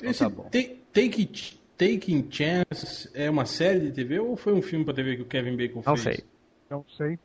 [0.00, 0.48] Então Esse tá bom.
[0.92, 5.22] Take, Taking Chance é uma série de TV ou foi um filme pra TV que
[5.22, 6.16] o Kevin Bacon Não fez?
[6.16, 6.24] sei.
[6.70, 7.18] Não sei.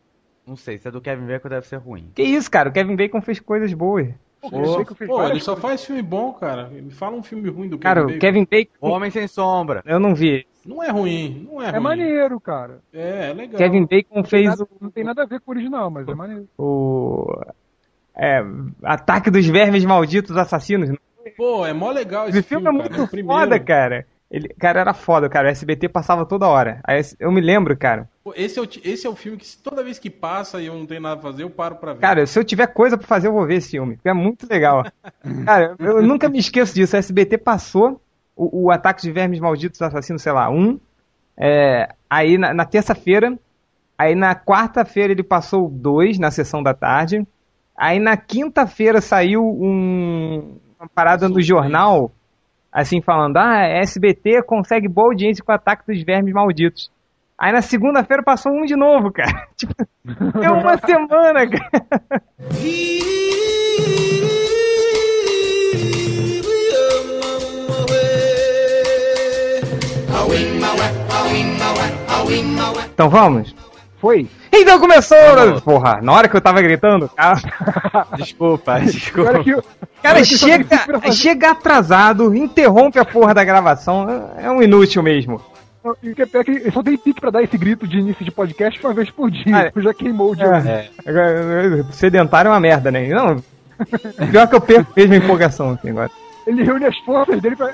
[0.46, 2.12] Não sei, se é do Kevin Bacon deve ser ruim.
[2.14, 2.70] Que isso, cara?
[2.70, 4.10] O Kevin Bacon fez coisas boas.
[4.42, 6.70] Pô, pô ele só faz filme bom, cara.
[6.70, 8.08] Me fala um filme ruim do Kevin cara, Bacon.
[8.08, 8.72] Cara, o Kevin Bacon...
[8.80, 9.82] Homem Sem Sombra.
[9.86, 10.46] Eu não vi.
[10.64, 11.80] Não é ruim, não é, é ruim.
[11.80, 12.80] maneiro, cara.
[12.94, 13.58] É, é legal.
[13.58, 14.68] Kevin Bacon Não fez nada, o...
[14.82, 16.48] não tem nada a ver com o original, mas é maneiro.
[16.58, 17.26] o...
[18.16, 18.44] É,
[18.84, 20.96] Ataque dos Vermes Malditos Assassinos.
[21.36, 22.84] Pô, é mó legal esse, Esse filme, é cara.
[22.84, 23.42] muito o primeiro.
[23.42, 24.06] foda, cara.
[24.32, 25.48] Ele, cara, era foda, cara.
[25.48, 26.82] O SBT passava toda hora.
[26.84, 28.10] Aí, eu me lembro, cara.
[28.36, 30.86] Esse é, o, esse é o filme que toda vez que passa e eu não
[30.86, 32.00] tenho nada pra fazer, eu paro pra ver.
[32.00, 34.00] Cara, se eu tiver coisa pra fazer, eu vou ver esse filme.
[34.04, 34.84] É muito legal.
[35.46, 36.96] cara, eu nunca me esqueço disso.
[36.96, 38.02] O SBT passou
[38.36, 40.80] o, o Ataque de Vermes Malditos Assassinos, sei lá, um.
[41.38, 43.38] É, aí na, na terça-feira.
[43.98, 47.26] Aí na quarta-feira ele passou dois na sessão da tarde.
[47.78, 52.12] Aí na quinta-feira saiu um, uma parada no jornal,
[52.72, 56.92] assim, falando: Ah, SBT consegue boa audiência com o Ataque dos Vermes Malditos.
[57.38, 59.48] Aí na segunda-feira passou um de novo, cara.
[59.58, 59.74] Tipo,
[60.40, 62.22] deu uma semana, cara.
[72.94, 73.54] Então vamos?
[74.06, 74.28] Foi.
[74.54, 75.18] Então começou!
[75.64, 77.40] Porra, na hora que eu tava gritando, cara,
[78.16, 79.44] Desculpa, desculpa.
[80.04, 85.02] Cara só tem pra chega, chega atrasado, interrompe a porra da gravação, é um inútil
[85.02, 85.42] mesmo.
[86.04, 87.88] E o que é pior é que ele só tem pique pra dar esse grito
[87.88, 89.72] de início de podcast uma vez por dia.
[89.76, 90.46] Ah, já queimou o dia.
[90.46, 90.90] É.
[91.04, 93.08] Agora, Sedentário é uma merda, né?
[93.08, 93.44] Não,
[94.30, 96.12] pior que eu perco mesmo a empolgação assim agora.
[96.46, 97.74] Ele reúne as forças dele pra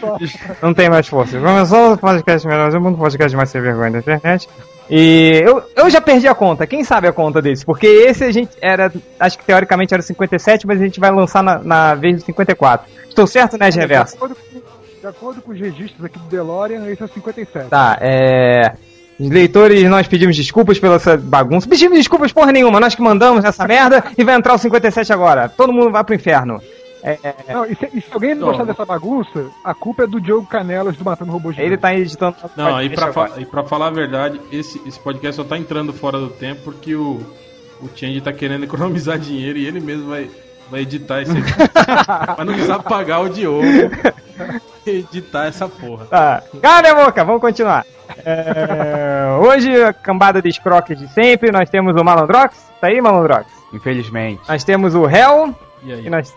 [0.00, 0.18] só.
[0.60, 1.38] Não tem mais força.
[1.38, 4.48] Começou o podcast melhor, o podcast mais sem vergonha da internet.
[4.90, 6.66] E eu, eu já perdi a conta.
[6.66, 7.64] Quem sabe a conta desse?
[7.64, 8.92] Porque esse a gente era.
[9.18, 12.24] Acho que teoricamente era o 57, mas a gente vai lançar na, na vez do
[12.24, 12.90] 54.
[13.08, 14.16] Estou certo, né, Reverso?
[15.00, 17.68] de acordo com os registros aqui do DeLorean, esse é o 57.
[17.70, 18.72] Tá, é.
[19.18, 21.68] Os leitores, nós pedimos desculpas pela essa bagunça.
[21.68, 25.48] Pedimos desculpas porra nenhuma, nós que mandamos essa merda e vai entrar o 57 agora.
[25.48, 26.60] Todo mundo vai pro inferno.
[27.02, 30.06] É, é, Não, e se, e se alguém não gostar dessa bagunça, a culpa é
[30.06, 31.56] do Diogo Canelas do Matando Robôs.
[31.58, 32.36] ele tá editando.
[32.56, 35.92] Não, e pra, fa- e pra falar a verdade, esse, esse podcast só tá entrando
[35.92, 37.20] fora do tempo porque o,
[37.80, 40.30] o Change tá querendo economizar dinheiro e ele mesmo vai,
[40.70, 41.32] vai editar esse
[41.72, 43.62] pra não precisar pagar o Diogo
[44.86, 46.06] editar essa porra.
[46.06, 46.42] Tá.
[46.60, 47.84] Cala a boca, vamos continuar.
[48.24, 52.56] É, hoje, a cambada de escroques de sempre, nós temos o Malandrox.
[52.80, 53.46] Tá aí, Malandrox?
[53.72, 54.40] Infelizmente.
[54.48, 55.54] Nós temos o Hell.
[55.82, 56.34] E aí, E nós-?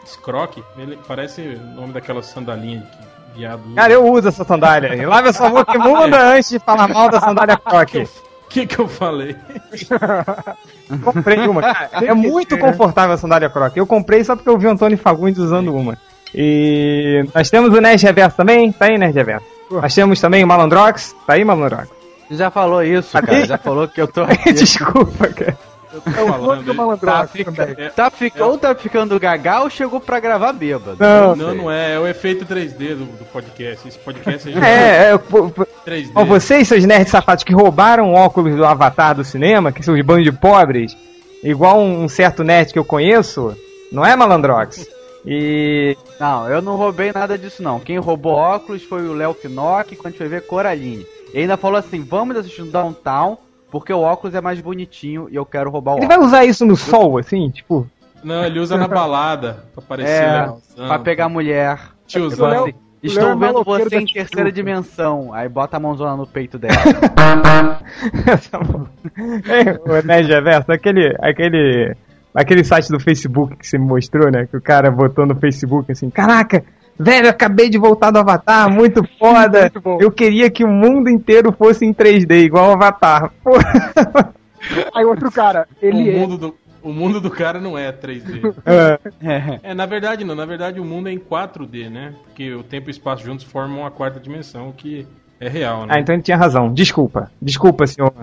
[0.78, 3.62] Ele parece o nome daquela sandalinha que viado.
[3.76, 4.96] Cara, eu uso essa sandália.
[4.96, 8.04] E Lave a sua boca imunda antes de falar mal da sandália croque.
[8.04, 8.08] O
[8.54, 9.36] que que eu falei?
[11.04, 11.90] Comprei uma, cara.
[12.06, 13.80] É muito confortável a sandália croque.
[13.80, 15.98] Eu comprei só porque eu vi o Antônio Fagundes usando uma.
[16.36, 18.72] E nós temos o Nerd Reverso também.
[18.72, 19.46] Tá aí, Nerd Reverso.
[19.72, 21.16] Nós temos também o Malandrox.
[21.26, 21.90] Tá aí, Malandrox?
[22.28, 23.28] Você já falou isso, Aqui?
[23.28, 23.46] cara.
[23.46, 24.54] Já falou que eu tô aqui.
[24.54, 25.58] Desculpa, cara.
[25.94, 26.78] Eu tô É o falando fone do aí.
[26.78, 27.90] Tá, Malandrox fica, também.
[27.96, 30.98] tá fica, Ou tá ficando gaga ou chegou pra gravar bêbado.
[31.00, 33.88] Não, Não, não é, é o efeito 3D do, do podcast.
[33.88, 35.52] Esse podcast é, É, é, pô,
[35.86, 36.12] 3D.
[36.16, 39.94] Ó, vocês, seus nerds safados que roubaram o óculos do Avatar do cinema, que são
[39.94, 40.98] os bandos de pobres,
[41.44, 43.56] igual um certo nerd que eu conheço,
[43.92, 44.88] não é, Malandrox?
[45.26, 45.96] E.
[46.20, 47.80] Não, eu não roubei nada disso não.
[47.80, 51.06] Quem roubou óculos foi o Léo Knock quando a gente foi ver Coraline.
[51.34, 53.38] E ainda falou assim: vamos assistir no Downtown,
[53.74, 56.18] porque o óculos é mais bonitinho e eu quero roubar o Ele óculos.
[56.20, 57.88] vai usar isso no sol, assim, tipo.
[58.24, 60.88] Não, ele usa na balada pra parecer É, legalzão.
[60.88, 61.80] pra pegar mulher.
[62.06, 62.48] Tiozão.
[62.50, 65.34] Léo- assim, o Estou Léo é vendo você em terceira dimensão.
[65.34, 66.76] Aí bota a mãozona no peito dela.
[68.66, 68.86] Bom.
[69.50, 71.96] É, o Nerd Reverso, aquele, aquele,
[72.34, 74.46] aquele site do Facebook que você me mostrou, né?
[74.50, 76.64] Que o cara botou no Facebook assim: Caraca,
[77.00, 79.62] velho, acabei de voltar do Avatar, muito foda.
[79.74, 79.98] Muito bom.
[80.00, 83.32] eu queria que o mundo inteiro fosse em 3D, igual o Avatar.
[84.94, 86.20] Aí outro cara, o, ele é.
[86.20, 88.56] mundo do, o mundo do cara não é 3D.
[88.66, 89.60] É.
[89.64, 90.36] É, na verdade não.
[90.36, 92.14] Na verdade o mundo é em 4D, né?
[92.24, 95.08] Porque o tempo e o espaço juntos formam uma quarta dimensão, que
[95.40, 95.94] é real, né?
[95.96, 96.74] Ah, então ele tinha razão.
[96.74, 97.32] Desculpa.
[97.42, 98.14] Desculpa, senhor.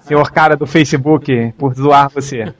[0.00, 2.52] senhor cara do Facebook, por zoar você.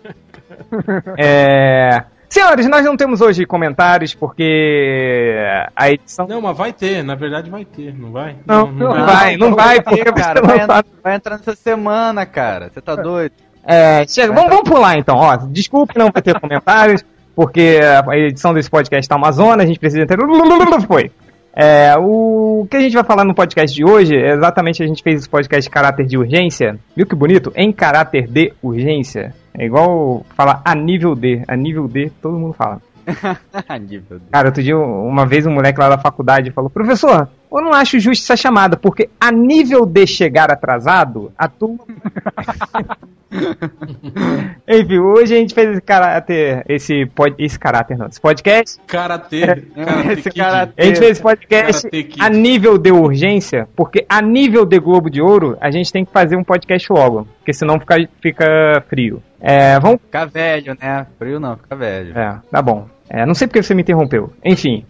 [1.18, 2.04] É...
[2.34, 5.36] Senhores, nós não temos hoje comentários porque
[5.76, 6.26] a edição.
[6.26, 7.04] Não, mas vai ter.
[7.04, 8.34] Na verdade vai ter, não vai?
[8.44, 10.40] Não, não vai, não vai, porque cara.
[10.40, 10.88] você Vai, não sabe.
[10.88, 12.70] en- vai entrar nessa semana, cara.
[12.74, 13.34] Você tá doido?
[13.64, 15.14] É, chega, vamos, vamos pular então.
[15.16, 17.04] Ó, desculpe, não vai ter comentários,
[17.36, 20.18] porque a edição desse podcast tá uma zona, a gente precisa ter.
[20.88, 21.12] Foi.
[21.54, 25.04] É, o que a gente vai falar no podcast de hoje é exatamente a gente
[25.04, 26.80] fez esse podcast de caráter de urgência.
[26.96, 27.52] Viu que bonito?
[27.54, 29.32] Em caráter de urgência.
[29.56, 31.42] É igual falar a nível D.
[31.46, 32.82] A nível D, todo mundo fala.
[33.80, 34.24] Nível D.
[34.32, 37.28] Cara, outro dia, uma vez um moleque lá da faculdade falou, professor,
[37.58, 41.84] eu não acho justo essa chamada, porque a nível de chegar atrasado, a turma...
[44.68, 48.80] Enfim, hoje a gente fez esse caráter, esse, pod, esse caráter não, esse podcast.
[48.86, 49.36] Karate
[50.12, 51.88] Esse cara- a gente fez esse podcast
[52.20, 56.12] a nível de urgência, porque a nível de Globo de Ouro, a gente tem que
[56.12, 59.22] fazer um podcast logo, porque senão fica, fica frio.
[59.40, 60.00] É, vamos...
[60.00, 61.06] Fica velho, né?
[61.18, 62.16] Frio não, fica velho.
[62.16, 62.93] É, tá bom.
[63.08, 64.32] É, não sei porque você me interrompeu.
[64.44, 64.84] Enfim,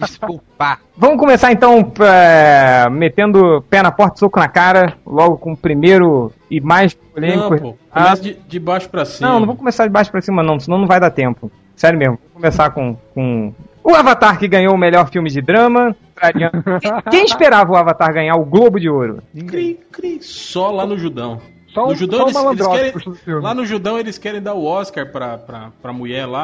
[0.00, 0.78] Desculpa.
[0.96, 6.32] Vamos começar então é, metendo pé na porta, soco na cara, logo com o primeiro
[6.50, 7.50] e mais polêmico.
[7.50, 7.76] Não, pô.
[7.90, 9.28] Ah, de, de baixo pra cima.
[9.28, 11.50] não, não vou começar de baixo pra cima não, senão não vai dar tempo.
[11.76, 13.52] Sério mesmo, vou começar com, com
[13.82, 15.96] o Avatar que ganhou o melhor filme de drama.
[17.10, 19.22] Quem esperava o Avatar ganhar o Globo de Ouro?
[19.46, 20.18] Cri, cri.
[20.22, 21.40] Só lá no Judão.
[21.72, 23.40] Só, no um- Judão só eles, eles querem.
[23.40, 26.42] Lá no Judão eles querem dar o Oscar pra, pra, pra mulher lá,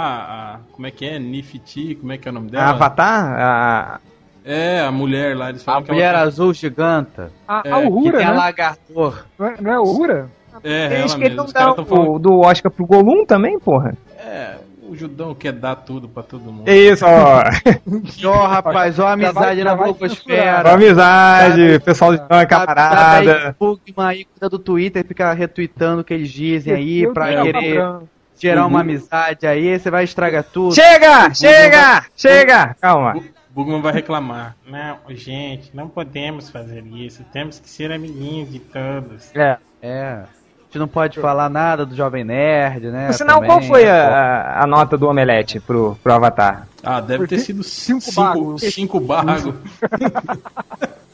[0.56, 1.18] a, como é que é?
[1.18, 2.70] Nifiti, como é que é o nome A dela?
[2.70, 3.38] Avatar?
[3.38, 4.00] A...
[4.44, 6.22] É, a mulher lá, eles A falam que mulher ela...
[6.22, 7.30] azul giganta.
[7.46, 8.36] A, É, a Que Uhura, a né?
[8.36, 9.24] lagartor.
[9.38, 10.30] Não é, não é a Uhura?
[10.64, 11.42] É, Eles ela mesmo.
[11.44, 12.12] Os dar caras tão falando...
[12.14, 13.94] o, do Oscar pro Golum também, porra?
[14.18, 14.56] É,
[14.88, 16.68] o Judão quer dar tudo pra todo mundo.
[16.68, 17.42] É isso, ó.
[18.28, 20.62] Ó, rapaz, ó vai- amizade na vai blogosfera.
[20.62, 23.34] Boa amizade, pessoal de Tá- camarada.
[23.34, 27.12] tá aí, Bugman aí, cuida do Twitter, fica retweetando o que eles dizem aí Eu
[27.12, 28.06] pra tenho querer uma branca.
[28.38, 28.80] gerar uma Uhum.
[28.82, 30.74] amizade aí, você vai estragar tudo.
[30.74, 32.76] Chega, chega, chega.
[32.80, 33.12] Calma.
[33.14, 34.54] Bu- Bugman vai reclamar.
[34.68, 37.24] Não, gente, não podemos fazer isso.
[37.32, 39.34] Temos que ser amiguinhos de todos.
[39.34, 39.56] É.
[39.82, 40.22] É.
[40.68, 43.06] A gente não pode falar nada do Jovem Nerd, né?
[43.06, 46.68] Por sinal, também, qual foi a, a nota do Omelete pro, pro Avatar?
[46.82, 48.60] Ah, deve ter sido cinco cinco, bagos.
[48.62, 49.54] cinco bagos.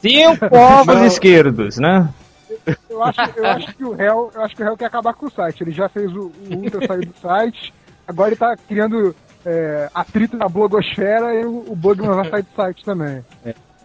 [0.03, 1.06] Cinco ovos Não.
[1.06, 2.06] esquerdos, né?
[2.91, 5.27] Eu acho, eu acho que o réu, eu acho que o réu quer acabar com
[5.27, 5.62] o site.
[5.62, 7.73] Ele já fez o, o Ultra sair do site,
[8.07, 9.17] agora ele tá criando
[9.47, 13.25] é, atrito na blogosfera e o, o Bugman vai sair do site também.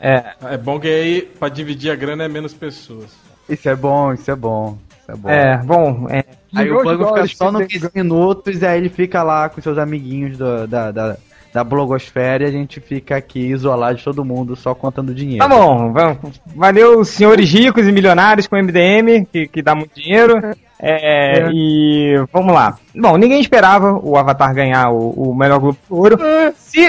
[0.01, 3.09] É, É bom que aí, pra dividir a grana, é menos pessoas.
[3.47, 4.77] Isso é bom, isso é bom.
[5.11, 5.29] É bom.
[5.29, 6.23] é, bom, é,
[6.55, 9.49] Aí o Bugman fica só que no tem- 15 minutos e aí ele fica lá
[9.49, 11.17] com seus amiguinhos do- da, da,
[11.53, 15.39] da blogosfera e a gente fica aqui isolado de todo mundo, só contando dinheiro.
[15.43, 15.91] tá bom.
[15.91, 20.37] vamos- Valeu, senhores ricos e milionários com MDM, que, que dá muito dinheiro.
[20.81, 21.49] É, É.
[21.53, 22.77] E vamos lá.
[22.95, 26.17] Bom, ninguém esperava o Avatar ganhar o, o melhor Globo de Ouro.
[26.55, 26.87] Se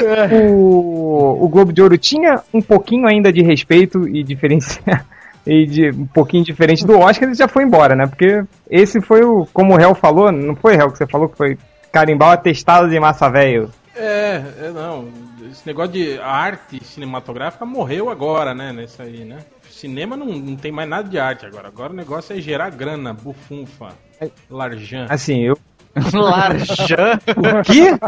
[0.55, 5.05] o, o Globo de Ouro tinha um pouquinho ainda de respeito e diferenciar.
[5.47, 8.07] E de um pouquinho diferente do Oscar, ele já foi embora, né?
[8.07, 11.37] Porque esse foi o, como o Hel falou, não foi Hel que você falou que
[11.37, 11.59] foi
[11.91, 13.71] carimbar o atestado de massa velho.
[13.95, 15.09] É, é, não.
[15.51, 18.73] Esse negócio de arte cinematográfica morreu agora, né?
[18.73, 19.39] Nesse aí, né?
[19.69, 21.69] Cinema não, não tem mais nada de arte agora.
[21.69, 23.95] Agora o negócio é gerar grana, bufunfa,
[24.49, 25.07] larjan.
[25.09, 25.59] Assim, eu.
[26.13, 27.19] Larjan.
[27.37, 27.99] O quê?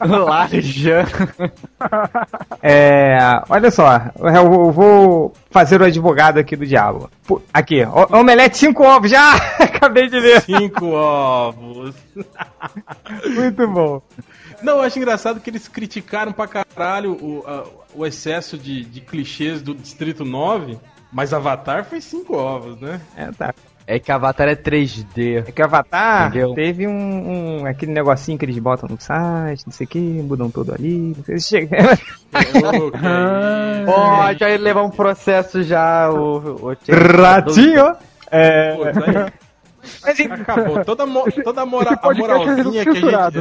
[0.00, 1.04] Larjan.
[2.62, 3.18] É,
[3.48, 7.10] olha só, eu vou- fazer o advogado aqui do diabo.
[7.52, 9.34] Aqui, o- omelete 5 ovos, já!
[9.60, 10.40] Acabei de ver.
[10.42, 11.94] Cinco ovos.
[13.26, 14.02] Muito bom.
[14.62, 17.64] Não, eu acho engraçado que eles criticaram pra caralho o, a-
[17.94, 20.78] o excesso de, de clichês do Distrito 9,
[21.12, 23.00] mas Avatar foi cinco ovos, né?
[23.16, 23.54] É, tá.
[23.90, 25.44] É que Avatar é 3D.
[25.48, 26.52] É que o Avatar Entendeu?
[26.52, 30.50] teve um, um- aquele negocinho que eles botam no site, não sei o que, mudam
[30.50, 31.14] tudo ali.
[31.16, 31.98] Não sei se chega.
[33.86, 36.76] Pode aí levar um processo já, o, o
[37.22, 37.96] Ratinho!
[38.30, 38.82] É, Pô,
[40.34, 40.84] acabou.
[40.84, 43.10] Toda, mo- toda mora, a é moralzinha que a gente.
[43.10, 43.32] cara,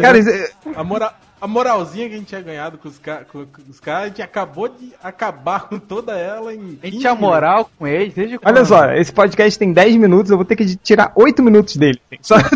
[0.78, 4.04] A, mora, a moralzinha que a gente tinha ganhado com os, ca- com, os caras,
[4.04, 6.60] a gente acabou de acabar com toda ela em.
[6.82, 8.56] A gente 15 tinha moral com eles desde quando?
[8.56, 12.02] olha só, esse podcast tem 10 minutos, eu vou ter que tirar 8 minutos dele.
[12.22, 12.36] Só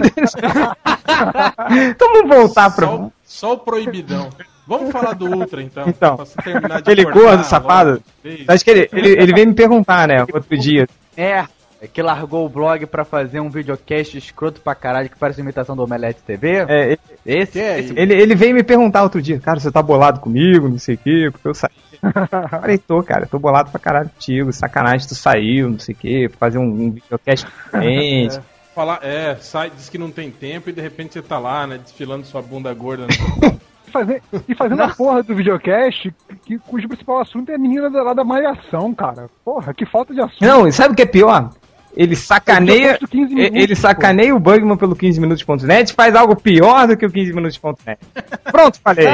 [1.89, 2.87] então vamos voltar pra.
[2.87, 4.29] Só, o- só o proibidão.
[4.67, 5.87] Vamos falar do Ultra então.
[5.87, 6.15] Então.
[6.15, 8.01] pra você terminar de Aquele cortar gordo, safado.
[8.47, 10.87] Acho que ele, ele, ele veio me perguntar, né, outro dia.
[11.17, 11.45] É,
[11.81, 15.75] é que largou o blog pra fazer um videocast escroto pra caralho que parece imitação
[15.75, 16.63] do Omelete TV.
[16.67, 19.81] É, ele, Esse, é esse ele, ele veio me perguntar outro dia, cara, você tá
[19.81, 21.71] bolado comigo, não sei o quê, porque eu saí.
[22.49, 26.29] Falei, tô, cara, tô bolado pra caralho contigo, sacanagem, tu saiu, não sei o quê,
[26.39, 28.39] fazer um, um videocast diferente.
[28.73, 31.77] Falar, é, sai, diz que não tem tempo e de repente você tá lá, né,
[31.77, 33.07] desfilando sua bunda gorda.
[33.07, 33.57] né?
[33.87, 36.13] E, fazer, e fazendo a porra do videocast,
[36.45, 39.29] que, cujo principal assunto é a menina da- lá da malhação, cara.
[39.43, 40.45] Porra, que falta de assunto.
[40.45, 41.49] Não, e sabe o que é pior?
[41.95, 42.85] Ele sacaneia.
[42.85, 46.87] Eu gosto do 15 minutos, Ele sacaneia o Bugman pelo 15 minutos.net faz algo pior
[46.87, 47.99] do que o 15 minutos.net.
[48.43, 49.07] Pronto, falei.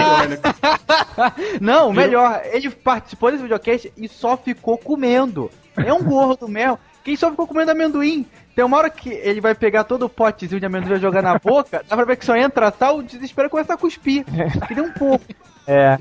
[1.59, 5.49] Não, melhor, ele participou desse videocast e só ficou comendo.
[5.75, 6.79] É um gordo mesmo.
[7.03, 8.25] Quem só ficou comendo amendoim?
[8.55, 11.21] Tem uma hora que ele vai pegar todo o potezinho de amendoim e vai jogar
[11.21, 14.25] na boca, dá pra ver que só entra tal, o desespero começa a cuspir.
[14.67, 15.23] Que nem um pouco.
[15.67, 15.97] É.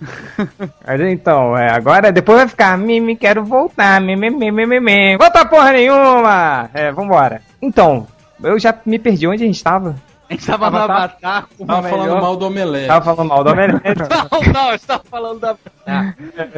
[0.87, 5.17] Mas então, é, agora depois vai ficar mimi, quero voltar, mimi, mimi, mimi.
[5.17, 6.71] Volta porra nenhuma!
[6.73, 7.43] É, vambora.
[7.61, 8.07] Então,
[8.43, 9.97] eu já me perdi onde a gente tava.
[10.29, 12.89] A gente tava no Avatar com Tava falando mal do Omelete.
[12.89, 13.83] Tava falando mal do Omelete.
[14.11, 15.57] Não, não, eu estava falando da.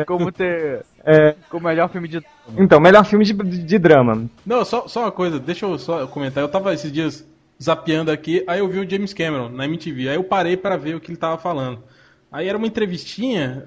[0.06, 0.84] Como ter.
[1.04, 2.22] É, Como melhor filme de.
[2.56, 4.24] então, melhor filme de, de, de drama.
[4.44, 6.42] Não, só, só uma coisa, deixa eu só comentar.
[6.42, 7.26] Eu tava esses dias
[7.62, 10.08] zapeando aqui, aí eu vi o James Cameron na MTV.
[10.08, 11.82] Aí eu parei para ver o que ele tava falando.
[12.30, 13.66] Aí era uma entrevistinha,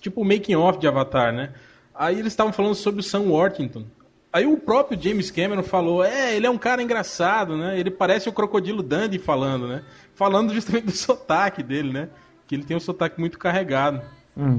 [0.00, 1.52] tipo making off de Avatar, né?
[1.94, 3.84] Aí eles estavam falando sobre o Sam Worthington.
[4.32, 7.78] Aí o próprio James Cameron falou, é, ele é um cara engraçado, né?
[7.78, 9.82] Ele parece o Crocodilo Dandy falando, né?
[10.14, 12.08] Falando justamente do sotaque dele, né?
[12.46, 14.00] Que ele tem um sotaque muito carregado.
[14.36, 14.58] Hum.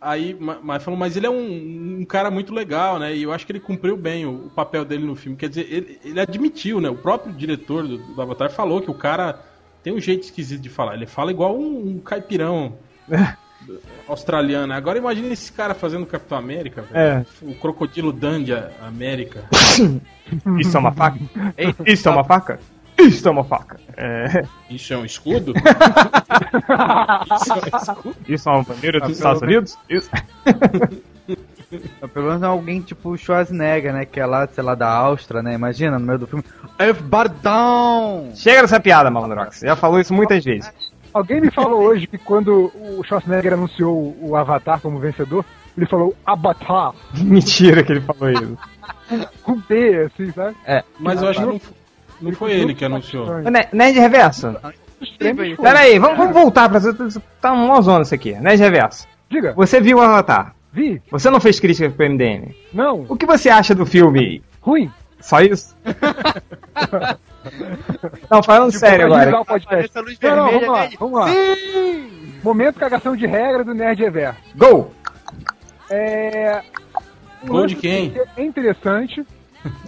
[0.00, 3.14] Aí, ma- mas falou, mas ele é um, um cara muito legal, né?
[3.14, 5.36] E eu acho que ele cumpriu bem o, o papel dele no filme.
[5.36, 6.88] Quer dizer, ele, ele admitiu, né?
[6.88, 9.40] O próprio diretor do, do Avatar falou que o cara
[9.82, 10.94] tem um jeito esquisito de falar.
[10.94, 12.76] Ele fala igual um, um caipirão
[14.08, 14.72] australiano.
[14.72, 17.26] Agora imagine esse cara fazendo Capitão América, velho.
[17.42, 19.44] O Crocodilo Dandy América.
[20.58, 21.18] Isso é uma faca?
[21.86, 22.58] Isso é uma faca?
[22.98, 23.80] Isso é uma faca.
[23.96, 25.52] É, Isso é um escudo?
[27.36, 28.16] Isso é um escudo?
[28.28, 29.76] isso é uma bandeira dos Estados Unidos?
[29.88, 30.10] Isso.
[32.12, 34.04] Pelo menos é alguém tipo Schwarzenegger, né?
[34.04, 35.54] Que é lá, sei lá, da Áustria, né?
[35.54, 36.44] Imagina, no meio do filme.
[36.78, 38.32] Everybody down!
[38.34, 39.60] Chega dessa piada, Malandrox.
[39.60, 40.70] Já falou isso muitas vezes.
[41.12, 45.44] Alguém me falou hoje que quando o Schwarzenegger anunciou o Avatar como vencedor,
[45.76, 48.58] ele falou Avatar, Mentira que ele falou isso.
[49.42, 50.56] com B, assim, sabe?
[50.98, 51.60] Mas eu acho que não,
[52.20, 53.38] não foi ele que anunciou.
[53.40, 54.54] Ne- Nerd Reverso.
[55.18, 56.92] Prêmios Pera aí, vamos, vamos voltar pra você.
[57.40, 58.32] Tá uma zona isso aqui.
[58.34, 59.08] Nerd Reverso.
[59.28, 60.54] Diga, Você viu o Avatar.
[60.72, 61.02] Vi?
[61.10, 62.54] Você não fez crítica pro MDM.
[62.72, 64.42] Não, O que você acha do filme?
[64.60, 64.90] ruim.
[65.20, 65.76] Só isso?
[68.30, 69.44] não, falando sério pra agora.
[70.22, 71.26] Não, não, vamos lá, vamos lá.
[72.42, 74.40] Momento cagação de regra do Nerd Reverso.
[74.56, 74.90] Go!
[75.90, 76.62] É.
[77.44, 78.12] Gol de quem?
[78.36, 79.24] É interessante,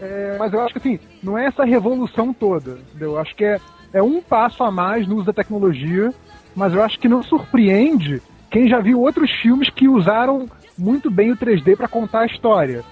[0.01, 3.13] é, mas eu acho que assim, não é essa revolução toda, entendeu?
[3.13, 3.61] Eu acho que é,
[3.93, 6.13] é um passo a mais no uso da tecnologia,
[6.55, 11.33] mas eu acho que não surpreende quem já viu outros filmes que usaram muito bem
[11.33, 12.83] o 3D para contar a história.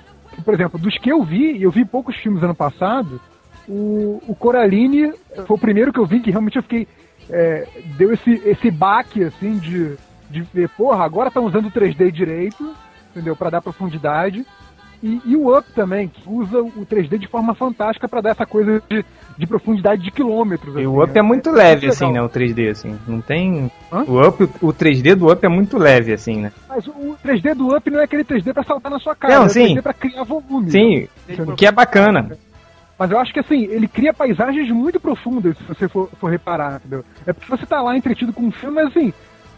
[0.44, 3.20] Por exemplo, dos que eu vi, e eu vi poucos filmes ano passado,
[3.68, 5.12] o, o Coraline
[5.46, 6.88] foi o primeiro que eu vi que realmente eu fiquei.
[7.30, 9.96] é, deu esse, esse baque, assim, de,
[10.30, 12.74] de ver, porra, agora estão usando o 3D direito,
[13.10, 13.36] entendeu?
[13.36, 14.44] Para dar profundidade.
[15.02, 18.46] E, e o Up também, que usa o 3D de forma fantástica para dar essa
[18.46, 19.04] coisa de,
[19.36, 20.74] de profundidade de quilômetros.
[20.74, 21.18] E assim, o Up né?
[21.18, 21.90] é muito leve, legal.
[21.90, 22.22] assim, né?
[22.22, 22.98] O 3D, assim.
[23.06, 23.70] Não tem.
[23.92, 24.04] Hã?
[24.06, 26.52] O Up, o 3D do Up é muito leve, assim, né?
[26.68, 29.42] Mas o 3D do Up não é aquele 3D pra saltar na sua cara, Não,
[29.44, 29.74] é o sim.
[29.76, 30.70] 3D pra criar volume.
[30.70, 31.08] Sim,
[31.46, 32.36] o que é bacana.
[32.98, 36.76] Mas eu acho que assim, ele cria paisagens muito profundas, se você for, for reparar,
[36.76, 37.04] entendeu?
[37.26, 39.12] É porque você tá lá entretido com um filme, mas assim,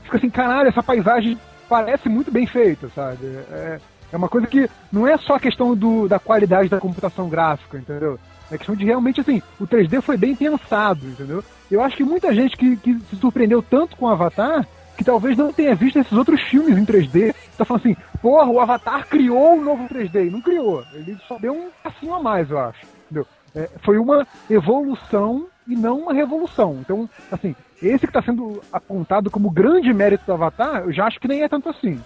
[0.04, 1.38] fica assim, caralho, essa paisagem
[1.68, 3.18] parece muito bem feita, sabe?
[3.52, 3.78] É,
[4.12, 7.76] é uma coisa que não é só a questão do, da qualidade da computação gráfica,
[7.76, 8.18] entendeu?
[8.50, 11.42] É questão de realmente, assim, o 3D foi bem pensado, entendeu?
[11.70, 15.36] Eu acho que muita gente que, que se surpreendeu tanto com o Avatar, que talvez
[15.36, 19.54] não tenha visto esses outros filmes em 3D, tá falando assim, porra, o Avatar criou
[19.54, 20.26] um novo 3D.
[20.26, 22.86] E não criou, ele só deu um passinho a mais, eu acho.
[23.04, 23.26] Entendeu?
[23.54, 26.78] É, foi uma evolução e não uma revolução.
[26.80, 31.20] Então, assim, esse que está sendo apontado como grande mérito do Avatar, eu já acho
[31.20, 32.00] que nem é tanto assim.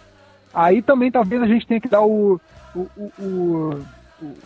[0.53, 2.41] Aí também talvez a gente tenha que dar o,
[2.75, 3.85] o, o, o,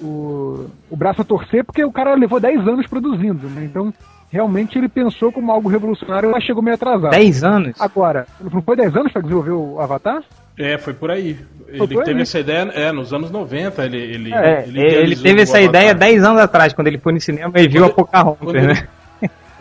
[0.00, 3.64] o, o braço a torcer, porque o cara levou 10 anos produzindo, né?
[3.64, 3.92] Então,
[4.30, 7.10] realmente ele pensou como algo revolucionário, mas chegou meio atrasado.
[7.10, 7.80] 10 anos?
[7.80, 10.22] Agora, não foi 10 anos para desenvolver o Avatar?
[10.58, 11.38] É, foi por aí.
[11.68, 12.22] Ele Foi por teve aí.
[12.22, 13.84] essa ideia é, nos anos 90.
[13.86, 15.68] Ele, ele, É, ele, idealizou teve essa Avatar.
[15.82, 18.66] ideia 10 anos atrás, quando ele foi no cinema e viu Quando- a Pocahontas, ele-
[18.66, 18.88] né?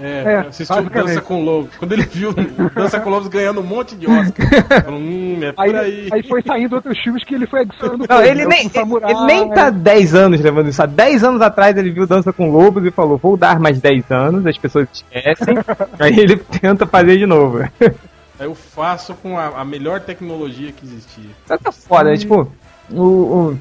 [0.02, 0.84] É, É, assistiu.
[0.90, 1.76] Dança com Lobos.
[1.78, 2.34] Quando ele viu
[2.74, 4.48] Dança com Lobos ganhando um monte de Oscar,
[4.84, 6.10] falou, hum, é por Aí, aí.
[6.12, 8.06] aí foi saindo outros filmes que ele foi adicionando.
[8.10, 10.82] Não, ele nem, Samurai, ele nem tá 10 anos levando isso.
[10.82, 14.10] Há 10 anos atrás ele viu Dança com Lobos e falou: vou dar mais 10
[14.12, 15.56] anos, as pessoas esquecem.
[16.00, 17.60] aí ele tenta fazer de novo.
[17.60, 21.26] Aí eu faço com a, a melhor tecnologia que existia.
[21.46, 22.18] Isso tá foda, né?
[22.18, 22.52] Tipo,
[22.90, 23.60] o, o-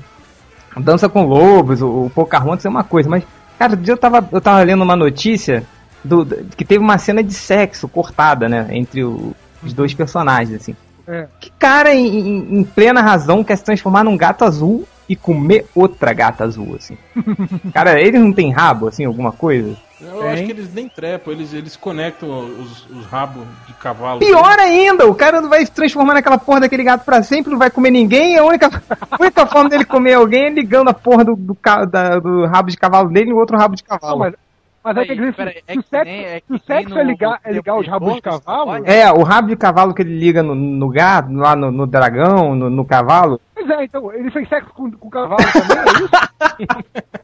[0.80, 3.24] Dança com Lobos, o, o Pocahontas é uma coisa, mas,
[3.58, 5.64] cara, eu tava, eu tava lendo uma notícia
[6.04, 8.66] do, do- que teve uma cena de sexo cortada, né?
[8.70, 10.74] Entre o- os dois personagens, assim.
[11.06, 11.26] É.
[11.40, 16.12] Que cara em, em- plena razão quer se transformar num gato azul e comer outra
[16.12, 16.96] gata azul, assim.
[17.74, 19.76] Cara, eles não tem rabo, assim, alguma coisa?
[20.00, 22.28] Eu acho que eles nem trepam, eles, eles conectam
[22.58, 24.20] os, os rabos de cavalo.
[24.20, 27.58] Pior ainda, o cara não vai se transformar naquela porra daquele gato pra sempre, não
[27.58, 31.22] vai comer ninguém, a única, a única forma dele comer alguém é ligando a porra
[31.24, 31.54] do, do,
[31.90, 34.20] da- do rabo de cavalo dele no outro rabo de Não, cavalo.
[34.20, 34.34] mas,
[34.82, 36.60] mas aí Aí, tem que dizer, peraí, se, é que é se que o nem
[36.66, 38.86] sexo é ligar, é ligar os rabos de cavalo?
[38.86, 42.54] É, o rabo de cavalo que ele liga no, no gato, lá no, no dragão,
[42.54, 43.40] no, no cavalo.
[43.54, 46.80] Pois é, então, ele fez sexo com, com o cavalo também, é isso?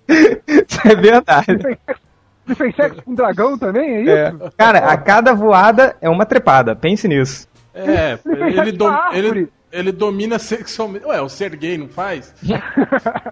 [0.46, 1.46] Isso é verdade.
[1.50, 2.02] Ele fez sexo,
[2.46, 4.10] ele fez sexo com o dragão também, é isso?
[4.10, 4.50] É.
[4.56, 7.48] Cara, a cada voada é uma trepada, pense nisso.
[7.74, 11.04] É, Ele ele, dom- ele, ele domina sexualmente.
[11.06, 12.32] Ué, o ser gay não faz?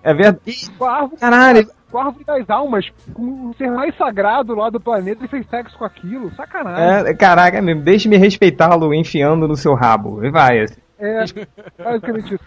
[0.02, 0.70] É verdade.
[1.18, 5.28] Caralho, com a árvore das almas, com o ser mais sagrado lá do planeta, ele
[5.28, 7.08] fez sexo com aquilo, sacanagem.
[7.08, 10.24] é, caraca, mesmo, deixe-me respeitá-lo enfiando no seu rabo.
[10.24, 10.58] E vai.
[10.58, 10.80] assim.
[10.98, 11.24] É,
[11.78, 12.44] basicamente isso.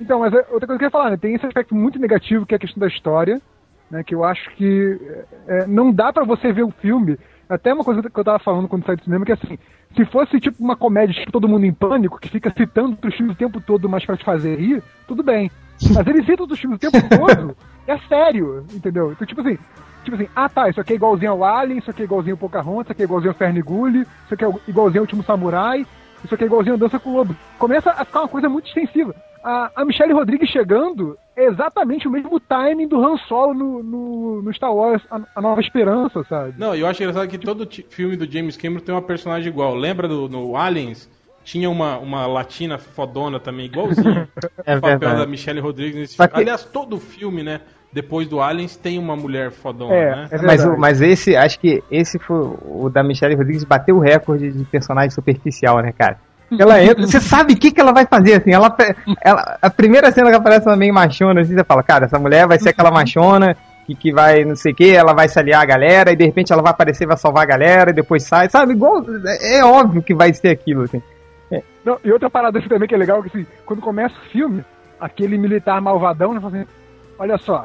[0.00, 1.16] Então, mas é, outra coisa que eu queria falar, né?
[1.16, 3.40] Tem esse aspecto muito negativo que é a questão da história,
[3.88, 4.02] né?
[4.02, 4.98] Que eu acho que
[5.46, 7.16] é, não dá pra você ver o filme.
[7.48, 9.56] Até uma coisa que eu tava falando quando saiu do cinema, que assim,
[9.94, 13.36] se fosse tipo uma comédia tipo todo mundo em pânico, que fica citando outros filmes
[13.36, 15.48] o tempo todo, mas pra te fazer rir, tudo bem.
[15.94, 17.56] Mas eles citam outros filmes o tempo todo,
[17.90, 19.12] é sério, entendeu?
[19.12, 19.58] Então, tipo assim,
[20.04, 22.38] tipo assim, ah tá, isso aqui é igualzinho ao Alien, isso aqui é igualzinho ao
[22.38, 25.86] Pocahontas, isso aqui é igualzinho ao Ferngully, isso aqui é igualzinho ao Último Samurai,
[26.24, 27.36] isso aqui é igualzinho a Dança com o Lobo.
[27.58, 29.14] Começa a ficar uma coisa muito extensiva.
[29.42, 34.42] A, a Michelle Rodrigues chegando é exatamente o mesmo timing do Han Solo no, no,
[34.42, 36.54] no Star Wars, a, a Nova Esperança, sabe?
[36.58, 39.74] Não, e eu acho engraçado que todo filme do James Cameron tem uma personagem igual.
[39.74, 41.08] Lembra do no Aliens?
[41.42, 44.28] Tinha uma, uma latina fodona também, igualzinho.
[44.66, 45.20] É o papel verdade.
[45.20, 46.34] da Michelle Rodrigues nesse Só filme.
[46.34, 47.62] que- Aliás, todo filme, né?
[47.92, 50.28] Depois do Aliens tem uma mulher fodona, É, né?
[50.30, 54.00] é Mas, o- mas esse, acho que esse foi o da Michelle Rodrigues bateu o
[54.00, 56.16] recorde de personagem superficial, né, cara?
[56.56, 58.74] Ela entra, você sabe o que, que ela vai fazer, assim, ela,
[59.22, 62.46] ela, a primeira cena que aparece ela meio machona, assim, você fala, cara, essa mulher
[62.46, 63.56] vai ser aquela machona
[63.86, 66.24] que, que vai, não sei o que, ela vai se aliar a galera, e de
[66.24, 69.64] repente ela vai aparecer, vai salvar a galera, e depois sai, sabe, igual, é é
[69.64, 71.02] óbvio que vai ser aquilo, assim.
[71.84, 74.62] Não, e outra parada assim também que é legal, que assim, quando começa o filme,
[75.00, 76.66] aquele militar malvadão, né, fala assim,
[77.18, 77.64] olha só,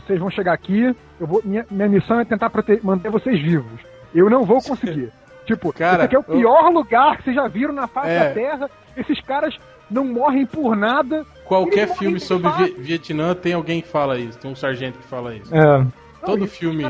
[0.00, 2.50] vocês vão chegar aqui, eu vou, minha, minha missão é tentar
[2.82, 3.80] manter vocês vivos.
[4.14, 5.10] Eu não vou conseguir.
[5.46, 8.10] tipo, Cara, esse aqui é o eu- pior lugar que vocês já viram na face
[8.10, 8.18] É.
[8.28, 8.70] da Terra.
[8.96, 9.58] Esses caras
[9.90, 11.24] não morrem por nada.
[11.44, 12.50] Qualquer filme sobre.
[12.52, 15.54] Vi- Vietnã tem alguém que fala isso, tem um sargento que fala isso.
[15.54, 15.86] É,
[16.24, 16.84] Todo Não, filme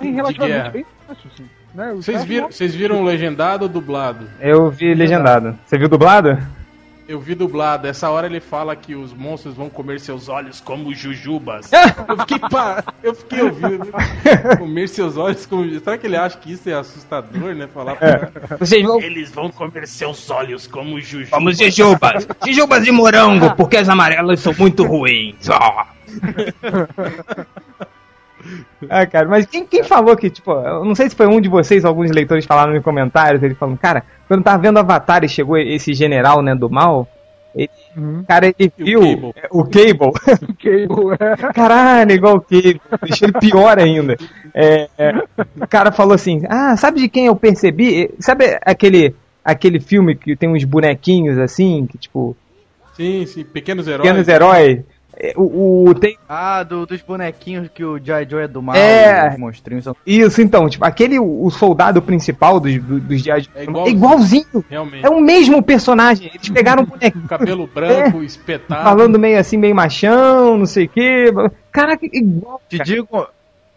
[0.00, 0.70] de guerra.
[0.70, 1.44] bem fácil, assim,
[1.74, 1.92] né?
[1.94, 2.48] Vocês caras viram,
[2.98, 4.26] viram legendado ou dublado?
[4.40, 5.56] eu vi legendado.
[5.66, 6.38] Você viu dublado?
[7.10, 7.88] Eu vi dublado.
[7.88, 11.68] Essa hora ele fala que os monstros vão comer seus olhos como jujubas.
[12.08, 13.92] eu fiquei pá, eu fiquei ouvindo.
[14.56, 17.66] comer seus olhos como Será que ele acha que isso é assustador, né?
[17.66, 18.30] Falar pra...
[18.60, 21.30] Vocês vão Eles vão comer seus olhos como jujubas.
[21.30, 22.28] Vamos jujubas.
[22.46, 25.48] Jujubas de morango, porque as amarelas são muito ruins.
[28.88, 31.48] Ah, cara, mas quem, quem falou que, tipo, eu não sei se foi um de
[31.48, 35.56] vocês, alguns leitores falaram em comentários, ele falando, cara, quando tava vendo Avatar e chegou
[35.58, 37.06] esse general, né, do mal,
[37.54, 38.24] ele, Uhum.
[38.26, 39.32] cara, ele E o viu Cable.
[39.36, 40.12] é, o Cable,
[40.62, 41.52] Cable, é.
[41.52, 44.16] caralho, igual o Cable, deixou ele pior ainda.
[44.54, 45.12] É, é,
[45.60, 48.10] o cara falou assim, ah, sabe de quem eu percebi?
[48.20, 52.36] Sabe aquele, aquele filme que tem uns bonequinhos assim, que tipo,
[52.96, 54.02] Sim, sim, pequenos heróis.
[54.08, 54.80] pequenos heróis?
[55.22, 58.26] É, O, o- tem, Ah, do- dos bonequinhos que o G.I.
[58.28, 59.28] Joe é do mal, É.
[59.32, 59.94] os monstrinhos são...
[60.06, 63.42] isso então, tipo, aquele, o soldado principal dos, dos, G.I.
[63.42, 63.96] Joe, É é igualzinho.
[63.96, 64.64] igualzinho.
[64.70, 65.04] Realmente.
[65.04, 66.30] É o mesmo personagem.
[66.34, 68.82] Eles pegaram um bonequinho Cabelo branco, espetado.
[68.82, 71.26] falando meio assim, meio machão, não sei o quê.
[71.70, 72.60] Caraca, igual.
[72.68, 73.26] Te digo,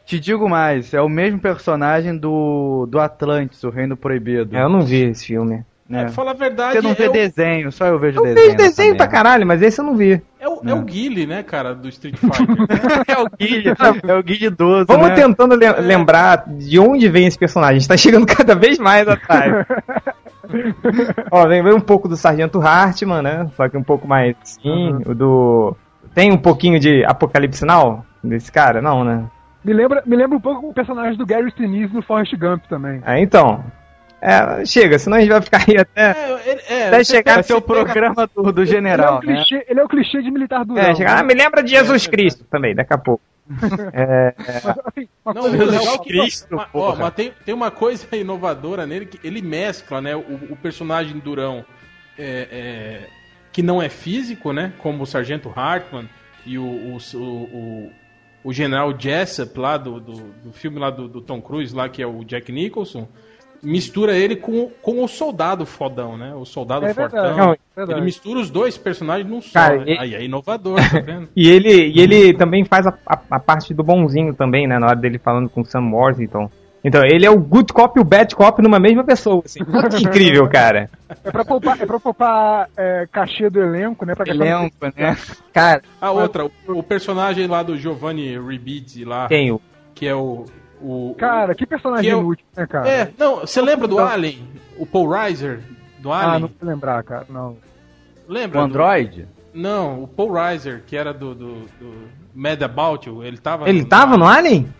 [0.05, 4.55] te digo mais, é o mesmo personagem do, do Atlantis, o Reino Proibido.
[4.55, 5.63] É, eu não vi esse filme.
[5.89, 6.03] É, né?
[6.05, 8.45] pra falar a verdade, Você não vê é, o, desenho, só eu vejo Eu desenho.
[8.45, 10.21] vejo desenho pra caralho, mas esse eu não vi.
[10.39, 12.47] é, o, é o Guile, né, cara, do Street Fighter.
[13.07, 15.15] É o Guilherme, é o Guilherme idoso, Vamos né?
[15.15, 17.75] tentando le- lembrar de onde vem esse personagem.
[17.75, 19.65] A gente tá chegando cada vez mais atrás.
[21.31, 23.49] Ó, lembrei um pouco do Sargento Hartman, né?
[23.55, 24.99] Só que um pouco mais sim.
[25.05, 25.75] O do.
[26.13, 28.81] Tem um pouquinho de Apocalipse Now desse cara?
[28.81, 29.23] Não, né?
[29.63, 33.01] Me lembra, me lembra um pouco o personagem do Gary Sinise no Forrest Gump também.
[33.05, 33.63] Ah, então.
[34.25, 36.01] É, chega, senão a gente vai ficar aí até.
[36.11, 39.35] é, é, Até chegar- Vai ser o programa do, do Ele é, general, um né?
[39.35, 40.81] clichê, ele é o clichê de militar durão.
[40.81, 41.17] É, chegar.
[41.17, 41.27] Ah, né?
[41.27, 43.21] me lembra de Jesus Cristo também, daqui a pouco.
[43.93, 44.33] É,
[44.63, 47.69] Mas, assim, uma Não, coisa legal é que- Cristo, mas, ó, mas tem, tem uma
[47.69, 50.15] coisa inovadora nele que ele mescla, né?
[50.15, 51.65] O, o personagem durão
[52.17, 53.07] é, é,
[53.51, 54.71] que não é físico, né?
[54.79, 56.09] Como o Sargento Hartman
[56.45, 57.91] e o, o, o, o,
[58.45, 62.01] o General Jessup lá do, do, do filme lá do, do Tom Cruise lá que
[62.01, 63.09] é o Jack Nicholson.
[63.63, 66.33] Mistura ele com, com o soldado fodão, né?
[66.35, 67.21] O soldado É fortão.
[67.21, 67.37] verdade.
[67.39, 67.99] Não, é verdade.
[67.99, 69.53] Ele mistura os dois personagens num só.
[69.53, 69.85] Cara, né?
[69.93, 71.29] e- Aí é inovador, tá vendo?
[71.35, 74.77] E ele, e ele também faz a, a, a parte do bonzinho também, né?
[74.77, 76.49] Na hora dele falando com o Sam Worthington.
[76.85, 79.61] Então, ele é o good cop e o bad cop numa mesma pessoa, assim.
[79.63, 80.89] Que incrível, cara.
[81.23, 84.13] É pra poupar, é pra poupar é, cachê do elenco, né?
[84.13, 85.17] Pra Elenco, né?
[85.53, 89.61] Cara, A outra, o, o personagem lá do Giovanni Ribisi lá, tem o...
[89.95, 90.43] que é o.
[90.83, 92.87] o Cara, que personagem Que eu- inútil, né, cara?
[92.89, 94.47] é, não, você lembra do Alien?
[94.77, 95.61] O Paul Reiser
[95.99, 96.41] do Ah, Alien?
[96.41, 97.57] não vou lembrar, cara, não.
[98.27, 98.59] Lembra?
[98.59, 99.27] O do- Android?
[99.53, 101.93] Não, o Paul Reiser, que era do, do, do
[102.33, 103.69] Mad About You, ele tava.
[103.69, 104.73] Ele tava no Alien?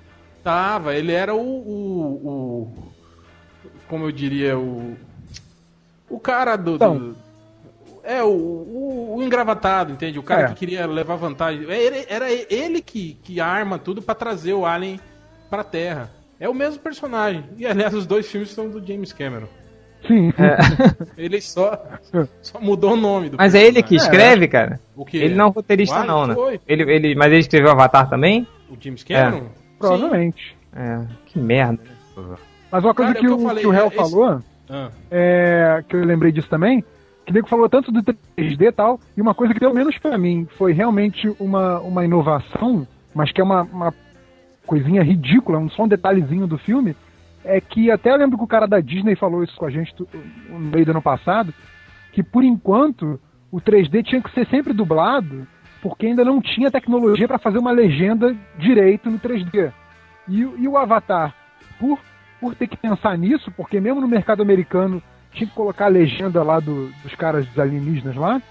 [0.44, 2.94] Tava, ele era o, o, o-
[3.88, 4.96] Como eu diria, o.
[6.10, 6.72] O cara do.
[6.72, 7.16] do- Então.
[8.04, 10.18] é, o, o, o engravatado, entende?
[10.20, 10.48] O cara É.
[10.50, 11.66] que queria levar vantagem.
[11.70, 15.00] É Ele- Era ele que, que arma tudo pra trazer o Alien
[15.54, 16.10] pra Terra.
[16.40, 17.44] É o mesmo personagem.
[17.58, 19.46] E aliás, os dois filmes são do James Cameron.
[20.08, 20.34] Sim.
[21.16, 21.80] Ele só,
[22.42, 24.20] só mudou o nome do Mas é ele que personagem.
[24.20, 24.80] escreve, cara?
[24.96, 26.34] O que Ele não é um roteirista, não, né?
[26.34, 26.60] foi.
[26.68, 28.46] Ele, ele, mas ele escreveu Avatar também?
[28.70, 29.48] O James Cameron?
[29.80, 30.58] Provavelmente.
[30.76, 31.80] É, que merda.
[32.18, 32.36] né?
[32.72, 33.88] Mas uma coisa Cara, é que, o que o, eu falei, que o Hell é
[33.88, 34.40] esse- falou,
[34.70, 34.90] Ah.
[35.12, 36.84] é, que eu lembrei disso também,
[37.26, 39.98] que o nego falou tanto do 3D e tal, e uma coisa que pelo menos
[40.00, 43.94] pra mim foi realmente uma, uma inovação, mas que é uma, uma
[44.74, 46.96] coisinha ridícula, um só um detalhezinho do filme,
[47.46, 49.94] é que até lembro que o cara da Disney falou isso com a gente
[50.50, 51.54] no meio do ano passado,
[52.12, 53.20] que por enquanto
[53.52, 55.46] o 3D tinha que ser sempre dublado,
[55.80, 59.72] porque ainda não tinha tecnologia para fazer uma legenda direito no 3D.
[60.28, 61.36] E, e o Avatar,
[61.80, 62.00] por,
[62.42, 66.42] por ter que pensar nisso, porque mesmo no mercado americano tinha que colocar a legenda
[66.42, 68.42] lá do- dos caras dos alienígenas lá,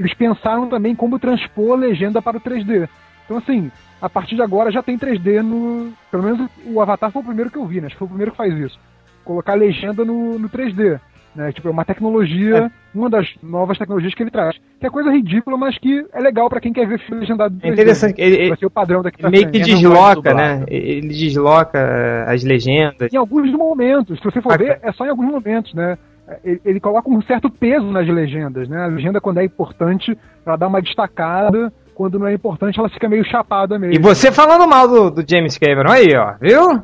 [0.00, 2.88] eles pensaram também como transpor a legenda para o 3D.
[3.24, 5.92] Então, assim, a partir de agora já tem 3D no.
[6.10, 7.86] Pelo menos o Avatar foi o primeiro que eu vi, né?
[7.86, 8.78] Acho que foi o primeiro que faz isso.
[9.24, 10.98] Colocar legenda no, no 3D.
[11.34, 11.52] Né?
[11.52, 14.56] Tipo, é uma tecnologia, uma das novas tecnologias que ele traz.
[14.80, 17.60] Que é coisa ridícula, mas que é legal pra quem quer ver filme legendado do
[17.60, 17.68] 3D.
[17.68, 19.74] É interessante, ele- Vai ser o padrão daqui pra meio que frente.
[19.76, 20.64] desloca, né?
[20.66, 23.12] Ele desloca eh, as legendas.
[23.12, 25.96] Em alguns momentos, se você for Ah, ver, é só em alguns momentos, né?
[26.44, 28.82] Ele, ele coloca um certo peso nas legendas, né?
[28.84, 31.72] A legenda, quando é importante, ela dá uma destacada.
[32.00, 33.94] Quando não é importante, ela fica meio chapada mesmo.
[33.94, 36.82] E você falando mal do, do James Cameron aí, ó, viu?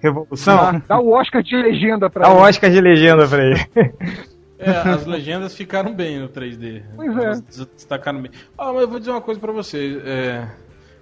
[0.00, 0.56] Revolução.
[0.56, 2.40] Dá, dá o Oscar de legenda pra Dá ele.
[2.40, 3.60] Oscar de legenda pra ele.
[4.58, 6.80] É, as legendas ficaram bem no 3D.
[6.96, 7.32] Pois é.
[7.76, 8.30] Destacaram bem.
[8.56, 10.00] Ah, mas eu vou dizer uma coisa pra você.
[10.02, 10.46] é,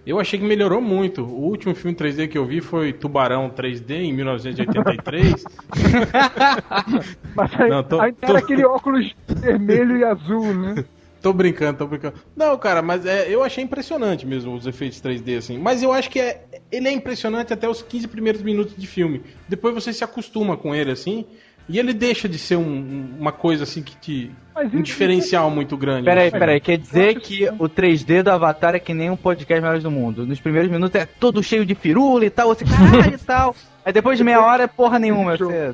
[0.05, 1.23] eu achei que melhorou muito.
[1.23, 5.45] O último filme 3D que eu vi foi Tubarão 3D em 1983.
[7.37, 10.85] Mas aí, Não, tô- aí tô- era aquele óculos vermelho e azul, né?
[11.21, 12.15] Tô brincando, tô brincando.
[12.37, 15.59] Não, cara, mas é, eu achei impressionante mesmo os efeitos 3D assim.
[15.59, 19.23] Mas eu acho que é, ele é impressionante até os 15 primeiros minutos de filme.
[19.49, 21.27] Depois você se acostuma com ele assim.
[21.71, 24.31] E ele deixa de ser um- um- uma coisa assim que te.
[24.55, 26.05] Mas um isso- diferencial muito grande.
[26.05, 26.39] Peraí, filme.
[26.41, 29.91] peraí, quer dizer que o 3D do Avatar é que nem um podcast Melhores do
[29.91, 30.27] Mundo.
[30.27, 33.55] Nos primeiros minutos é todo cheio de firula e tal, você caralho e tal.
[33.85, 35.73] Aí depois de meia hora é porra nenhuma, você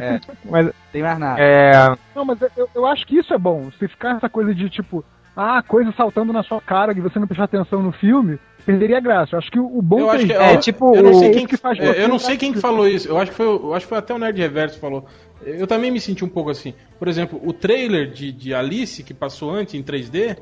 [0.00, 0.20] É.
[0.48, 1.40] Mas, tem mais nada.
[1.42, 1.72] é,
[2.14, 3.70] Não, mas eu, eu acho que isso é bom.
[3.78, 5.04] Se ficar essa coisa de tipo,
[5.36, 9.00] ah, coisa saltando na sua cara e você não prestar atenção no filme, perderia a
[9.00, 9.34] graça.
[9.34, 11.14] Eu acho que o, o bom Eu acho que, 3D É, eu- tipo, eu não
[11.14, 13.08] sei quem que faz é, eu não sei quem que falou isso.
[13.08, 15.04] Eu acho que foi, eu acho que foi até o Nerd Reverso que falou.
[15.44, 16.72] Eu também me senti um pouco assim.
[16.98, 20.36] Por exemplo, o trailer de, de Alice que passou antes em 3D,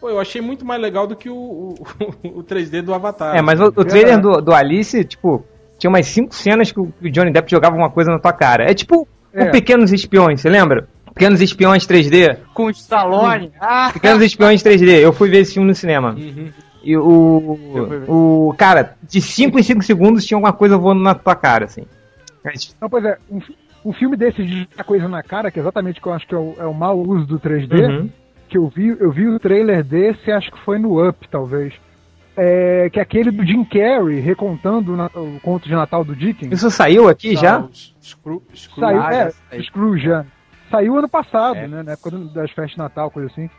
[0.00, 1.76] pô, eu achei muito mais legal do que o, o,
[2.40, 3.36] o 3D do Avatar.
[3.36, 5.44] é, mas o, o trailer do, do Alice, tipo,
[5.78, 8.32] tinha umas cinco cenas que o que o Johnny Depp jogava uma coisa na tua
[8.32, 8.64] cara.
[8.70, 9.44] É tipo É.
[9.44, 10.88] o Pequenos Espiões, você lembra?
[11.12, 12.36] Pequenos Espiões 3D.
[12.54, 13.50] Com o Stallone.
[13.60, 15.00] Ah, Pequenos Espiões 3D.
[15.00, 16.14] Eu fui ver esse filme no cinema.
[16.16, 16.48] Uhum.
[16.82, 17.58] E o.
[18.08, 18.54] O.
[18.56, 21.84] Cara, de 5 em 5 segundos tinha alguma coisa voando na tua cara, assim.
[22.80, 23.40] Não, pois é, um,
[23.84, 26.34] um filme desse de coisa na cara, que é exatamente o que eu acho que
[26.34, 28.10] é o, é o mau uso do 3D, Uhum.
[28.48, 31.74] que eu vi, eu vi o trailer desse, acho que foi no Up, talvez.
[32.40, 36.14] É, que é aquele do Jim Carrey recontando o, na- o conto de Natal do
[36.14, 36.52] Dickens.
[36.52, 37.58] Isso saiu aqui já?
[37.58, 39.62] O Screw, Screw- Saiu, Ah, é, já saiu.
[39.64, 40.24] Scrooge, já.
[40.70, 41.66] Saiu ano passado, É.
[41.66, 41.82] né?
[41.82, 43.50] Na época das festas de Natal, coisa assim.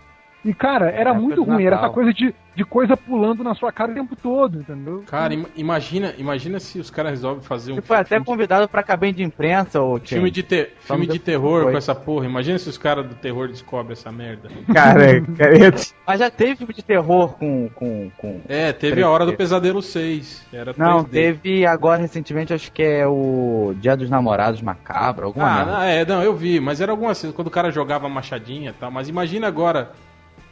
[0.43, 1.65] E, cara, era muito ruim.
[1.65, 5.03] Era essa coisa de, de coisa pulando na sua cara o tempo todo, entendeu?
[5.05, 8.67] Cara, im- imagina, imagina se os caras resolvem fazer um Você foi até filme, convidado
[8.69, 10.15] pra cabine de imprensa, Chen.
[10.15, 12.25] filme de, te- filme de terror com essa porra.
[12.25, 14.49] Imagina se os caras do terror descobrem essa merda.
[14.73, 15.73] Cara, cara,
[16.07, 17.69] Mas já teve filme de terror com.
[17.75, 18.39] com, com...
[18.47, 19.05] É, teve 3D.
[19.05, 20.45] a Hora do Pesadelo 6.
[20.53, 21.09] Era Não, 3D.
[21.09, 26.05] teve agora recentemente, acho que é o Dia dos Namorados Macabro, alguma Ah, não, é,
[26.05, 28.89] não, eu vi, mas era alguma coisa, quando o cara jogava a machadinha e tal.
[28.89, 29.91] Mas imagina agora,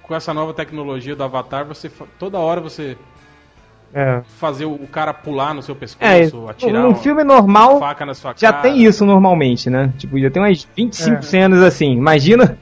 [0.07, 2.97] com essa nova tecnologia do Avatar, você toda hora você
[3.93, 4.21] É.
[4.39, 8.13] fazer o cara pular no seu É, pescoço, atirar num uma filme normal faca na
[8.13, 8.63] sua já cara.
[8.63, 9.91] tem isso normalmente, né?
[9.97, 11.21] Tipo, já tem umas 25 É.
[11.21, 12.57] cenas assim, imagina.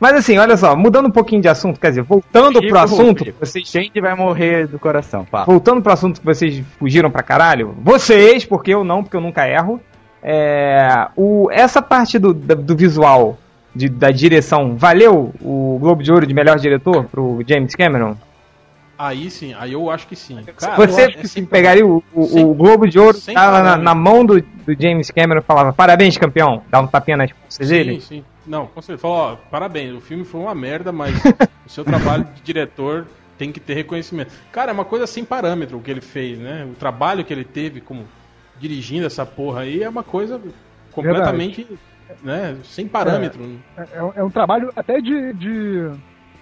[0.00, 3.24] Mas assim, olha só, mudando um pouquinho de assunto, quer dizer, voltando Chico, pro assunto,
[3.24, 3.38] Chico.
[3.38, 5.44] vocês Gente vai morrer do coração, pá.
[5.44, 9.46] voltando pro assunto que vocês fugiram pra caralho, vocês, porque eu não, porque eu nunca
[9.48, 9.80] erro,
[10.20, 13.38] é, o, essa parte do, da- do visual,
[13.74, 18.16] de- da direção, valeu o Globo de Ouro de melhor diretor pro James Cameron?
[18.98, 20.44] Aí sim, aí eu acho que sim.
[20.56, 21.44] Cara, Você que sim.
[21.44, 25.10] pegaria o, o- Sem- o Globo de Ouro, tava na, na mão do, do James
[25.10, 28.00] Cameron e falava, parabéns campeão, dá um tapinha nas costas Sim, dele?
[28.00, 28.24] sim.
[28.46, 29.02] Não, com certeza.
[29.02, 31.14] Falou, ó, parabéns, o filme foi uma merda, mas
[31.66, 33.06] o seu trabalho de diretor
[33.38, 34.32] tem que ter reconhecimento.
[34.52, 36.64] Cara, é uma coisa sem parâmetro o que ele fez, né?
[36.70, 38.04] O trabalho que ele teve como
[38.60, 40.40] dirigindo essa porra aí é uma coisa
[40.92, 41.66] completamente,
[42.22, 43.40] né, sem parâmetro.
[43.76, 45.90] É, é um- é um trabalho até de, de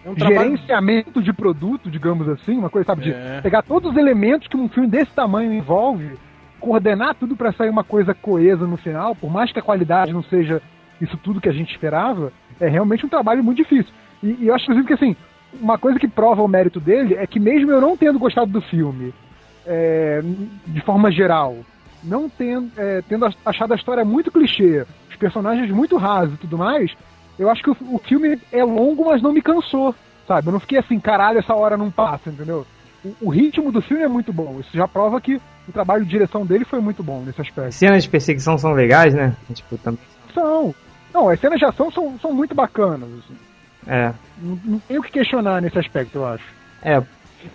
[0.04, 3.40] É um trabalho gerenciamento de produto, digamos assim, uma coisa, sabe, de É.
[3.42, 6.16] pegar todos os elementos que um filme desse tamanho envolve,
[6.58, 10.22] coordenar tudo pra sair uma coisa coesa no final, por mais que a qualidade não
[10.22, 10.60] seja
[11.00, 13.92] isso tudo que a gente esperava, é realmente um trabalho muito difícil.
[14.22, 15.16] E, e eu acho, inclusive, que assim,
[15.60, 18.60] uma coisa que prova o mérito dele é que mesmo eu não tendo gostado do
[18.60, 19.12] filme,
[19.66, 20.22] é,
[20.66, 21.56] de forma geral,
[22.02, 26.56] não tendo, é, tendo achado a história muito clichê, os personagens muito rasos e tudo
[26.58, 26.92] mais,
[27.38, 29.94] eu acho que o, o filme é longo, mas não me cansou,
[30.26, 30.48] sabe?
[30.48, 32.66] Eu não fiquei assim, caralho, essa hora não passa, entendeu?
[33.04, 34.58] O, o ritmo do filme é muito bom.
[34.60, 37.72] Isso já prova que o trabalho de direção dele foi muito bom nesse As aspecto.
[37.72, 39.34] cenas de perseguição são legais, né?
[39.54, 40.00] Tipo, também.
[40.34, 40.74] São.
[41.14, 43.08] Não, as cenas de ação são, são muito bacanas.
[43.08, 43.36] assim.
[43.86, 44.12] É.
[44.40, 46.44] Não, não tem o que questionar nesse aspecto, eu acho.
[46.82, 47.02] É,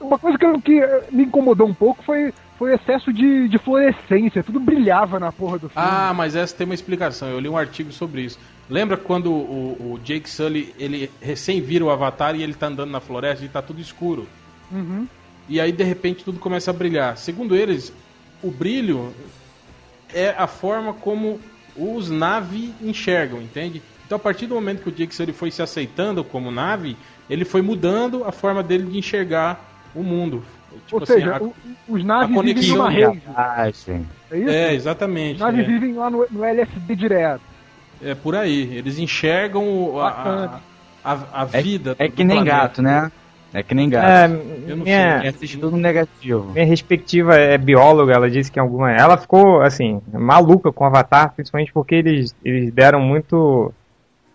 [0.01, 0.81] Uma coisa que, que
[1.11, 4.43] me incomodou um pouco foi, foi excesso de, de fluorescência.
[4.43, 5.87] Tudo brilhava na porra do filme.
[5.87, 7.29] Ah, mas essa tem uma explicação.
[7.29, 8.39] Eu li um artigo sobre isso.
[8.69, 12.89] Lembra quando o, o Jake Sully, ele recém vira o Avatar e ele tá andando
[12.89, 14.27] na floresta e tá tudo escuro.
[14.71, 15.07] Uhum.
[15.47, 17.17] E aí de repente tudo começa a brilhar.
[17.17, 17.93] Segundo eles,
[18.41, 19.13] o brilho
[20.13, 21.39] é a forma como
[21.75, 23.81] os nave enxergam, entende?
[24.05, 26.97] Então a partir do momento que o Jake Sully foi se aceitando como nave,
[27.29, 29.63] ele foi mudando a forma dele de enxergar
[29.93, 30.43] o mundo.
[30.85, 31.53] Tipo Ou assim, seja, a- o-
[31.87, 33.21] os naves a vivem numa de rede.
[33.35, 34.05] Ah, sim.
[34.31, 34.49] É isso?
[34.49, 35.33] É, exatamente.
[35.35, 35.63] Os naves é.
[35.63, 37.41] vivem lá no, no LSD direto.
[38.03, 38.75] É por aí.
[38.75, 40.07] Eles enxergam a,
[41.03, 41.95] a, a, a É, vida.
[41.97, 42.57] é do que nem planeta.
[42.57, 43.11] gato, né?
[43.53, 44.33] É que nem é, gato.
[44.67, 46.51] Eu não minha, É assiste tudo negativo.
[46.51, 48.91] minha respectiva é bióloga, ela disse que em alguma.
[48.91, 53.73] Ela ficou, assim, maluca com o Avatar, principalmente porque eles, eles deram muito.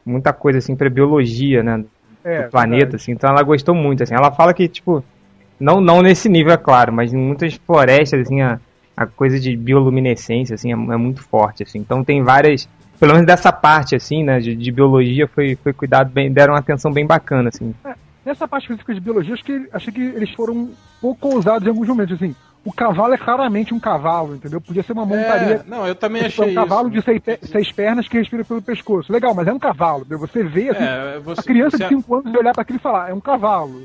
[0.07, 1.85] muita coisa, assim, pra biologia, né?
[2.25, 2.97] É, do planeta, verdade.
[2.97, 3.13] assim.
[3.13, 4.15] Então ela gostou muito, assim.
[4.15, 5.05] Ela fala que, tipo,
[5.61, 8.59] não, não nesse nível, é claro, mas em muitas florestas, assim, a,
[8.97, 11.79] a coisa de bioluminescência, assim, é, é muito forte, assim.
[11.79, 12.69] Então tem várias,
[12.99, 16.61] pelo menos dessa parte, assim, né, de, de biologia foi, foi cuidado bem, deram uma
[16.61, 17.75] atenção bem bacana, assim.
[18.25, 21.71] Nessa parte específica de biologia, acho que, achei que eles foram um pouco ousados em
[21.71, 22.15] alguns momentos.
[22.15, 24.61] Assim, o cavalo é claramente um cavalo, entendeu?
[24.61, 25.55] Podia ser uma montaria.
[25.55, 26.99] É, não, eu também é achei um cavalo isso.
[26.99, 29.11] de seis, pe- seis pernas que respira pelo pescoço.
[29.11, 30.01] Legal, mas é um cavalo.
[30.03, 30.19] entendeu?
[30.19, 32.83] Você vê assim, É, você- a criança você- de 5 anos olhar pra aquilo e
[32.83, 33.85] falar, é um cavalo.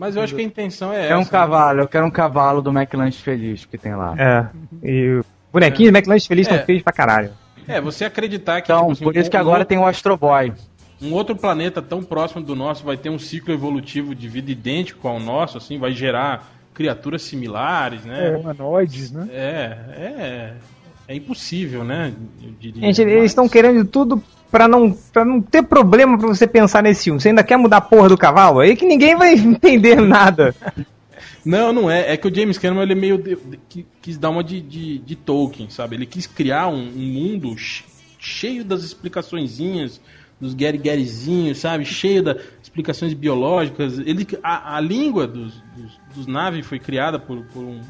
[0.00, 1.30] Mas eu acho que a intenção é É um essa.
[1.30, 4.14] cavalo, eu quero um cavalo do McLanche Feliz que tem lá.
[4.18, 4.46] É.
[4.82, 6.52] E o bonequinho do McLanche Feliz É.
[6.52, 7.32] estão feios pra caralho.
[7.68, 9.76] É, você acreditar que Então, tipo assim, por isso um- que um agora outro- tem
[9.78, 10.54] o Astro Boy.
[11.02, 15.06] um outro planeta tão próximo do nosso vai ter um ciclo evolutivo de vida idêntico
[15.06, 18.36] ao nosso, assim, vai gerar criaturas similares, É, né?
[18.38, 19.28] humanoides, né?
[19.30, 20.52] É, é,
[21.08, 22.14] é impossível, né?
[22.42, 22.80] Eu diria.
[22.90, 27.04] Gente, eles estão querendo tudo pra não, pra não ter problema pra você pensar nesse
[27.04, 27.20] filme.
[27.20, 28.60] Você ainda quer mudar a porra do cavalo?
[28.60, 30.54] Aí que ninguém vai entender nada.
[31.44, 32.12] Não, não é.
[32.12, 34.60] É que o James Cameron ele é meio de- de- qui- quis dar uma de,
[34.60, 35.96] de, de Tolkien, sabe?
[35.96, 37.84] Ele quis criar um, um mundo che-
[38.18, 40.00] cheio das explicaçõezinhas,
[40.38, 41.84] dos Gary Garyzinhos, sabe?
[41.84, 43.98] Cheio das explicações biológicas.
[43.98, 47.80] Ele, a, a língua dos, dos, dos naves foi criada por, por um,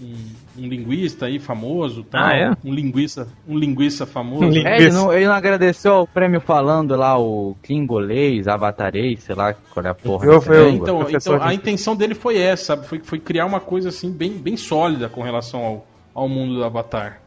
[0.00, 0.14] um,
[0.58, 2.24] um linguista aí famoso, tal.
[2.24, 2.50] Ah, é?
[2.64, 4.44] Um linguista, um linguista famoso.
[4.44, 9.34] Um É, ele não, ele não agradeceu ao prêmio falando lá, o Klingolês, Avatarês, sei
[9.34, 10.26] lá qual é a porra.
[10.26, 10.84] Eu- eu- língua.
[10.88, 12.86] Então, então a intenção dele foi essa, sabe?
[12.86, 16.64] Foi, foi criar uma coisa assim bem, bem sólida com relação ao, ao mundo do
[16.64, 17.20] Avatar.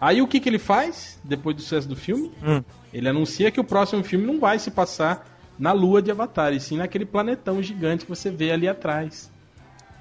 [0.00, 2.30] Aí o que, que ele faz depois do sucesso do filme?
[2.42, 2.62] Hum.
[2.92, 5.26] Ele anuncia que o próximo filme não vai se passar
[5.58, 9.30] na lua de Avatar, e sim naquele planetão gigante que você vê ali atrás.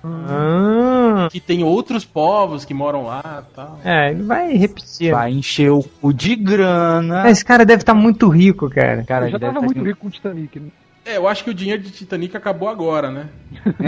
[0.04, 3.80] Ah, Que tem outros povos que moram lá tal.
[3.84, 5.12] é, ele vai repetir.
[5.12, 7.30] Vai encher o cu de grana.
[7.30, 9.04] Esse cara deve estar muito rico, cara.
[9.04, 10.60] Cara, já ele deve tava tá muito rico com o Titanic.
[10.60, 10.68] Né?
[11.06, 13.28] É, eu acho que o dinheiro de Titanic acabou agora, né?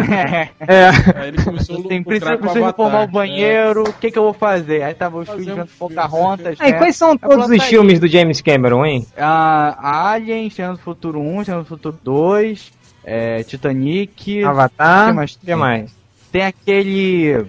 [0.67, 0.89] É.
[1.19, 4.23] Aí ele começou a lucrar com o precisa reformar o banheiro, o que que eu
[4.23, 4.81] vou fazer?
[4.83, 5.69] Aí tava os filhos filme.
[5.77, 6.77] Pocahontas, Ah, e né?
[6.77, 7.69] quais são Aí todos os tá aí.
[7.69, 9.05] filmes do James Cameron, hein?
[9.17, 12.71] Ah, Alien, Chegando no Futuro 1, Chegando no Futuro 2,
[13.03, 14.43] é, Titanic.
[14.43, 15.07] Avatar.
[15.09, 16.00] que mais O que mais?
[16.31, 17.45] Tem aquele.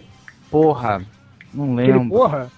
[0.51, 1.03] Porra,
[1.53, 2.09] não Aquele lembro.
[2.09, 2.51] porra.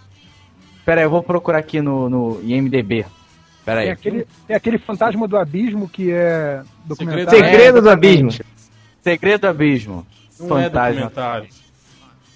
[0.85, 3.07] Pera aí, eu vou procurar aqui no, no IMDB.
[3.65, 3.87] Pera aí.
[3.87, 7.31] Tem aquele, tem aquele fantasma do abismo que é documentário.
[7.31, 7.91] Segredo- Segredo do.
[7.91, 8.31] Abismo.
[9.03, 10.07] Segredo do Abismo.
[10.41, 10.91] Não é Fantasma.
[10.93, 11.49] documentário.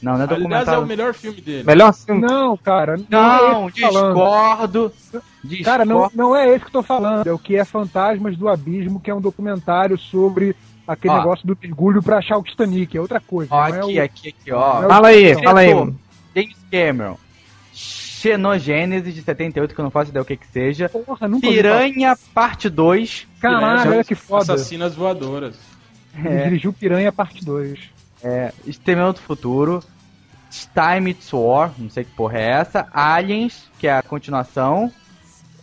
[0.01, 0.83] Não, não é Aliás, é documentário.
[0.83, 1.64] o melhor filme dele.
[1.64, 2.20] Melhor filme.
[2.22, 2.96] Não, cara.
[3.11, 4.12] Não, é tô falando.
[4.14, 4.92] discordo.
[5.42, 5.64] discordo.
[5.64, 7.27] Cara, não, não é esse que eu tô falando.
[7.27, 10.55] É o que é Fantasmas do Abismo, que é um documentário sobre
[10.94, 11.18] aquele Ó.
[11.18, 12.96] negócio do mergulho pra achar o Titanic.
[12.96, 13.55] É outra coisa.
[13.55, 14.88] Ó, é aqui, o- aqui, aqui, ó.
[14.88, 15.70] Fala aí, Diretor, fala aí.
[16.35, 17.16] James Cameron.
[17.72, 20.88] Xenogênese de 78, que eu não faço ideia o que que seja.
[20.88, 21.46] Porra, nunca.
[21.46, 23.27] Piranha, parte 2.
[23.40, 24.55] Caralho, olha que foda.
[24.55, 25.57] Assassinas voadoras.
[26.16, 27.79] Ele dirigiu Piranha Parte 2.
[28.22, 29.83] É, Exterminador do Futuro.
[30.74, 32.88] Time It's War, não sei que porra é essa.
[32.92, 34.90] Aliens, que é a continuação.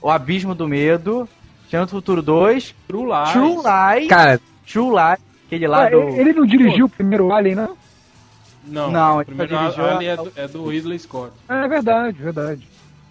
[0.02, 1.28] O Abismo do Medo.
[1.64, 2.74] Exterminador do Futuro 2.
[2.88, 3.32] True Lies.
[3.34, 3.56] True
[3.98, 4.08] Lies.
[4.08, 4.40] Cara,
[4.72, 5.20] True Lies.
[5.48, 5.98] Aquele lá Ah, do...
[6.10, 7.78] ele não dirigiu o primeiro Alien, não?
[8.68, 11.32] Não, Não, o ele primeiro dirigiu Ali a- é do, é do Ridley Scott.
[11.48, 12.68] É verdade, verdade.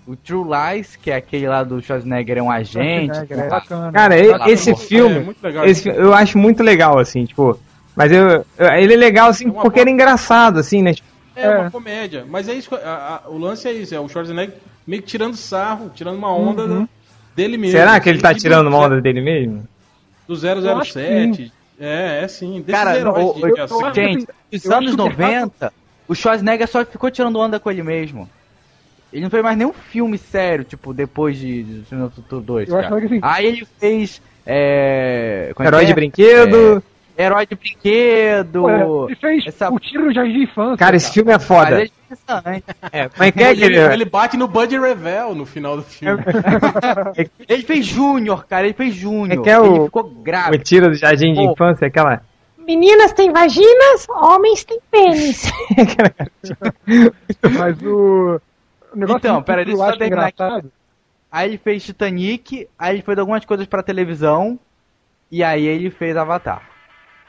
[0.07, 3.17] O True Lies, que é aquele lá do Schwarzenegger, é um agente.
[3.31, 3.93] É, é bacana.
[3.93, 5.65] cara, e- Ah, esse filme, É muito legal.
[5.65, 7.59] esse, eu acho muito legal, assim, tipo.
[7.97, 10.93] Mas eu, eu- ele é legal, assim, É porque ele é engraçado, assim, né?
[10.95, 11.59] Tipo, É, É.
[11.59, 12.25] uma comédia.
[12.29, 12.69] Mas é isso.
[12.69, 13.95] que- a- a- o lance é isso.
[13.95, 14.55] É o Schwarzenegger
[14.87, 16.83] meio que tirando sarro, tirando uma onda Uhum.
[16.83, 16.89] da-
[17.35, 17.77] dele mesmo.
[17.77, 19.67] será que ele tá do- tirando uma onda dele mesmo?
[20.27, 21.53] Do 007.
[21.79, 22.61] É, é sim.
[22.61, 25.73] Desses Cara, heróis de eu, eu, gente, nos anos 90, errado.
[26.07, 28.29] o Schwarzenegger só ficou tirando onda com ele mesmo.
[29.13, 32.69] Ele não fez mais nenhum filme sério, tipo, depois de 2.
[32.69, 34.21] De, de, de, Aí ele fez.
[34.45, 35.87] É, é Herói é?
[35.87, 36.79] de Brinquedo.
[36.79, 39.07] É, Herói de brinquedo.
[39.07, 40.77] Ele fez essa- o tiro no jardim de infância.
[40.77, 41.81] Cara, esse filme é Mas foda.
[41.81, 42.65] é interessante.
[42.93, 46.23] É, é que é ele, ele bate no Buddy Revel no final do filme.
[47.49, 49.41] Ele fez Júnior, cara, ele fez Júnior.
[49.41, 50.59] É que é o- Ele ficou O grave.
[50.59, 51.53] tiro do jardim de Pô.
[51.53, 52.21] infância, aquela.
[52.59, 55.51] Meninas têm vaginas, homens têm pênis.
[57.59, 58.41] Mas o.
[58.93, 60.69] o negócio Então, que pera, eu deixa eu só terminar aqui.
[61.31, 64.59] Aí ele fez Titanic, aí ele fez algumas coisas pra televisão.
[65.31, 66.63] E aí ele fez Avatar.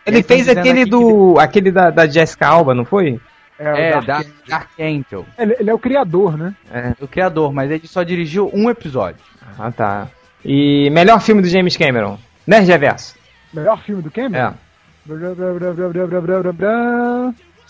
[0.05, 1.33] Ele, tá fez aquele do.
[1.35, 1.39] Que...
[1.41, 3.19] aquele da, da Jessica Alba, não foi?
[3.57, 5.25] É, é Dark, da, Dark Angel.
[5.37, 6.53] Ele, ele, é o criador, né?
[6.71, 9.21] É, o criador, mas ele só dirigiu um episódio.
[9.57, 10.07] Ah, tá.
[10.43, 12.19] E melhor filme do James Cameron?
[12.45, 13.15] Né, Reverso?
[13.53, 14.49] Melhor filme do Cameron?
[14.49, 14.53] É.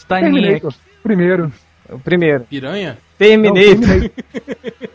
[0.07, 0.73] Terminator.
[1.03, 1.51] Primeiro.
[1.89, 2.43] O primeiro.
[2.45, 2.97] Piranha?
[3.17, 4.09] Terminator.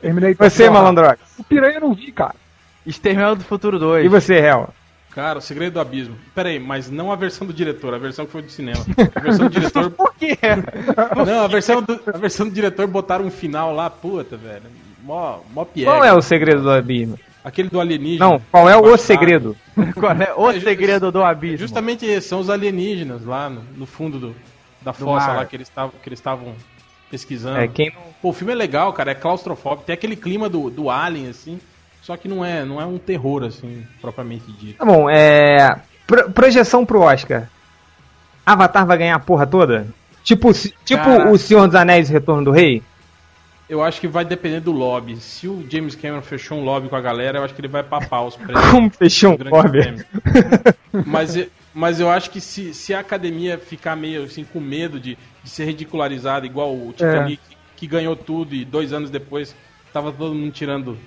[0.00, 0.50] Terminator.
[0.50, 1.20] Você, malandrox.
[1.38, 2.34] O Piranha eu não vi, cara.
[2.84, 4.06] Exterminador do Futuro 2.
[4.06, 4.70] E você, Hel?
[5.10, 6.16] Cara, o segredo do abismo.
[6.34, 8.84] Pera aí, mas não a versão do diretor, a versão que foi do cinema.
[9.14, 9.90] A versão do diretor.
[9.92, 10.38] Por quê?
[11.26, 14.64] Não, a versão do, a versão do diretor botaram um final lá, puta, velho.
[15.02, 15.90] Mó, mó piega.
[15.90, 17.18] Qual é o segredo do abismo?
[17.42, 18.24] Aquele do alienígena.
[18.28, 19.56] Não, qual é o segredo?
[19.98, 21.56] Qual é o segredo do abismo?
[21.56, 24.36] Justamente esse, são os alienígenas lá no, no fundo do,
[24.82, 25.36] da fossa mar.
[25.36, 26.54] lá que eles estavam que eles estavam
[27.10, 27.58] pesquisando.
[27.58, 28.02] É, quem não.
[28.20, 31.58] Pô, o filme é legal, cara, é claustrofóbico, tem aquele clima do, do Alien, assim,
[32.10, 34.78] só que não é, não é um terror, assim, propriamente dito.
[34.78, 35.80] Tá bom, é.
[36.08, 37.48] pro- projeção pro Oscar.
[38.44, 39.86] Avatar vai ganhar a porra toda?
[40.24, 41.30] Tipo, tipo Cara.
[41.30, 42.82] o Senhor dos Anéis e Retorno do Rei?
[43.68, 45.18] Eu acho que vai depender do lobby.
[45.20, 47.84] Se o James Cameron fechou um lobby com a galera, eu acho que ele vai
[47.84, 48.70] papar os prêmios.
[48.72, 50.04] Como fechou um lobby?
[51.06, 54.98] Mas, eu- mas eu acho que se, se a academia ficar meio assim com medo
[54.98, 57.40] de, de ser ridicularizada, igual o Titanic,
[57.76, 59.54] que ganhou tudo e dois anos depois
[59.92, 60.98] tava todo mundo tirando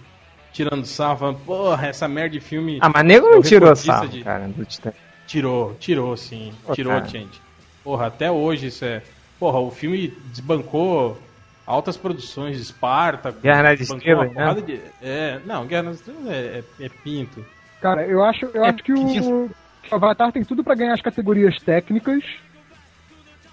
[0.53, 2.77] tirando sarro, falando, porra, essa merda de filme.
[2.81, 4.99] Ah, mas nego É não tirou sarro, de- cara, do Titanic.
[5.27, 6.53] Tirou, tirou sim.
[6.65, 7.05] Pô, tirou, cara.
[7.07, 7.41] gente.
[7.83, 9.01] Porra, até hoje isso é.
[9.39, 11.17] Porra, o filme desbancou
[11.65, 13.31] altas produções de Esparta.
[13.31, 17.43] Guerra nas desbancou Estrelas, porrada de- É, não, Guerra nas Estrelas é, é- é pinto.
[17.81, 19.49] Cara, eu acho, eu É acho que o, o
[19.91, 22.23] Avatar tem tudo pra ganhar as categorias técnicas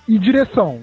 [0.06, 0.82] e direção.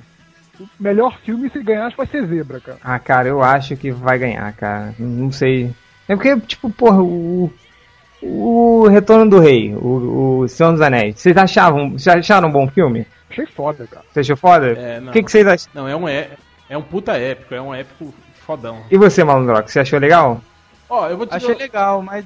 [0.60, 2.80] O melhor filme, se ganhar, acho que vai ser Zebra, cara.
[2.84, 4.94] Ah, cara, eu acho que vai ganhar, cara.
[4.98, 5.74] Não sei.
[6.08, 7.52] É porque, tipo, porra, o.
[8.20, 11.20] O Retorno do Rei, o, o Senhor dos Anéis.
[11.20, 13.06] Vocês achavam, vocês acharam um bom filme?
[13.30, 14.04] Achei foda, cara.
[14.12, 14.68] Você achou foda?
[14.70, 15.10] É, não.
[15.10, 15.70] o que, que vocês acham?
[15.72, 16.30] Não, é um, é,
[16.68, 18.12] é um puta épico, é um épico
[18.44, 18.82] fodão.
[18.90, 20.42] E você, Malandrox, você achou legal?
[20.90, 22.26] Ó, eu vou te Achei legal, mas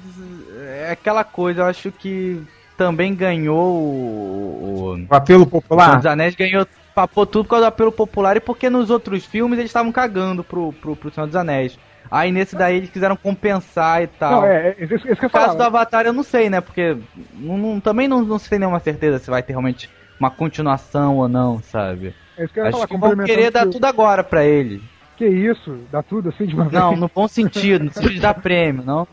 [0.60, 2.40] é aquela coisa, eu acho que
[2.76, 4.94] também ganhou o.
[4.94, 5.96] o O apelo Senhor popular?
[5.96, 9.58] dos Anéis ganhou, papou tudo por causa do apelo popular e porque nos outros filmes
[9.58, 11.78] eles estavam cagando pro, pro, pro Senhor dos Anéis.
[12.14, 14.42] Aí nesse daí eles quiseram compensar e tal.
[14.42, 16.60] Não, é, é esse, esse que eu No caso do Avatar eu não sei, né?
[16.60, 16.94] Porque
[17.34, 19.88] não, não- também não, não se tem nenhuma certeza se vai ter realmente
[20.20, 22.14] uma continuação ou não, sabe?
[22.36, 24.82] É isso que eu ia Acho falar, que vão querer dar tudo agora pra ele.
[25.16, 25.78] Que isso?
[25.90, 26.72] Dá tudo assim de uma vez?
[26.82, 29.06] Não, no bom sentido, sentido de dar prêmio, não.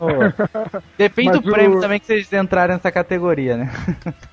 [0.98, 3.70] Depende Mas do prêmio o- também que vocês entrarem nessa categoria, né?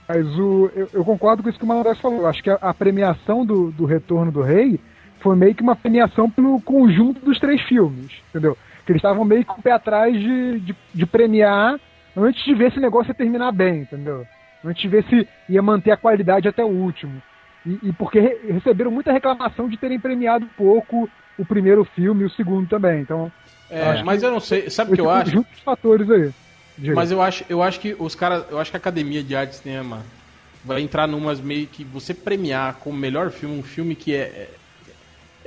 [0.07, 2.25] Mas o, eu, eu concordo com isso que o Malandro falou.
[2.27, 4.79] Acho que a, a premiação do, do Retorno do Rei
[5.27, 8.57] foi meio que uma premiação pelo conjunto dos três filmes, entendeu?
[8.85, 11.77] Que eles estavam meio que com o pé atrás de, de, de premiar
[12.15, 14.25] antes de ver se o negócio ia terminar bem, entendeu?
[14.63, 17.21] Antes de ver se ia manter a qualidade até o último.
[17.65, 22.25] E, e porque re- receberam muita reclamação de terem premiado pouco o primeiro filme e
[22.25, 23.01] o segundo também.
[23.01, 23.31] Então,
[23.69, 25.25] É, mas eu não sei, sabe o que eu acho?
[25.31, 26.31] conjunto de fatores aí.
[26.77, 26.95] Diga.
[26.95, 29.51] Mas eu acho, eu acho que os caras, eu acho que a Academia de Arte
[29.51, 30.01] e Cinema
[30.63, 34.49] vai entrar numas meio que você premiar como melhor filme um filme que é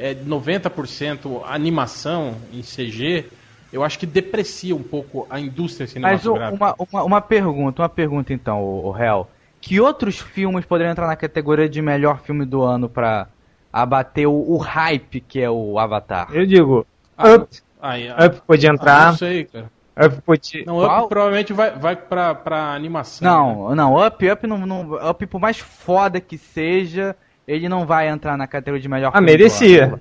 [0.00, 3.26] é 90% animação em CG,
[3.70, 6.56] eu acho que deprecia um pouco a indústria Mas cinematográfica.
[6.56, 9.30] uma, uma, uma pergunta, uma pergunta então, o, Hel.
[9.60, 13.28] Que outros filmes poderiam entrar na categoria de melhor filme do ano pra
[13.70, 16.28] abater o, o hype que é o Avatar?
[16.32, 16.86] Eu digo,
[17.16, 19.70] Ah, Up, Aí, ah, Up podia ah, entrar, não sei, cara.
[20.02, 20.64] Up podia...
[20.64, 21.08] Não, Up Qual?
[21.08, 23.28] provavelmente vai, vai pra, pra animação.
[23.28, 23.36] né?
[23.36, 27.14] Não, não, Up, Up, não, não, Up, por mais foda que seja,
[27.50, 29.98] ele não vai entrar na categoria de melhor Ah, merecia.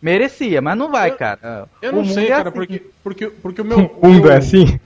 [0.00, 1.68] Merecia, mas não vai, Eu- cara.
[1.80, 2.58] Eu O não sei, é cara, assim.
[2.58, 3.78] porque, porque, porque o meu.
[4.02, 4.78] O mundo é assim?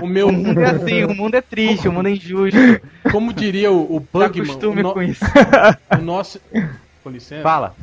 [0.00, 0.28] O meu.
[0.28, 2.58] O mundo é assim, o mundo é triste, o mundo é injusto.
[3.10, 5.24] Como diria o, o Bugman, acostume o, no- com isso.
[5.98, 6.40] o nosso.
[7.02, 7.42] Com licença.
[7.42, 7.74] Fala.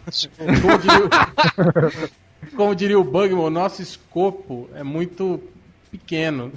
[0.62, 5.44] Como diria, o- como diria o Bugman, o nosso escopo é muito
[5.92, 6.52] pequeno.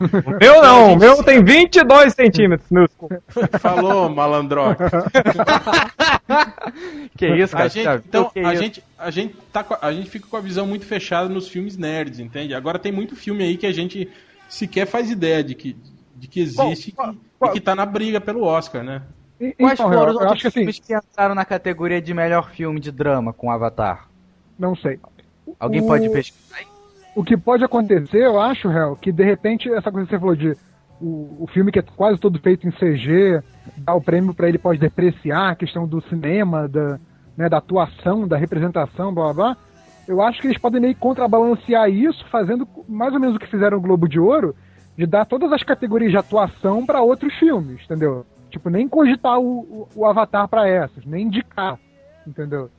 [0.00, 2.88] O meu não, o meu tem 22 centímetros, meu.
[3.58, 4.90] Falou, malandroca.
[7.16, 7.68] Que isso, A cara?
[7.70, 8.62] gente, Já viu então, que a isso?
[8.62, 11.76] gente, a, gente tá, a a gente fica com a visão muito fechada nos filmes
[11.76, 12.54] nerds, entende?
[12.54, 14.08] Agora tem muito filme aí que a gente
[14.48, 15.76] sequer faz ideia de que,
[16.16, 19.02] de que existe Qual- e qual- e que tá na briga pelo Oscar, né?
[19.58, 22.50] Quais então, foram os outros acho que assim, filmes que entraram na categoria de melhor
[22.52, 24.08] filme de drama com Avatar?
[24.58, 24.98] não sei.
[25.60, 26.66] Alguém O- pode pesquisar aí?
[27.14, 30.34] O que pode acontecer, eu acho, Hel, que de repente essa coisa que você falou
[30.34, 30.56] de
[31.00, 33.42] o, o filme que é quase todo feito em CG,
[33.78, 36.98] dar o prêmio pra ele pode depreciar a questão do cinema, da,
[37.36, 39.56] né, da atuação, da representação, blá blá blá.
[40.06, 43.78] Eu acho que eles podem meio contrabalancear isso, fazendo mais ou menos o que fizeram
[43.78, 44.54] o Globo de Ouro,
[44.96, 48.26] de dar todas as categorias de atuação pra outros filmes, entendeu?
[48.50, 51.78] Tipo, nem cogitar o, o, o Avatar pra essas, nem indicar,
[52.26, 52.70] entendeu?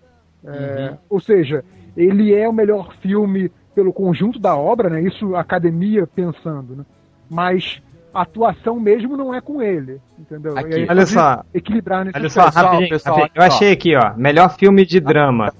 [0.43, 1.65] É, Ou seja,
[1.97, 5.01] ele é o melhor filme pelo conjunto da obra, né?
[5.01, 6.83] Isso a academia pensando, né?
[7.29, 7.81] Mas
[8.13, 10.57] a atuação mesmo não é com ele, entendeu?
[10.57, 10.69] Aqui.
[10.69, 11.43] E aí Olha pode só.
[11.53, 12.63] equilibrar nesse Olha só, aspecto.
[12.65, 13.37] rapidinho, pessoal, rapidinho.
[13.37, 13.57] Eu olha só.
[13.57, 14.13] achei aqui, ó.
[14.15, 15.53] Melhor filme de drama.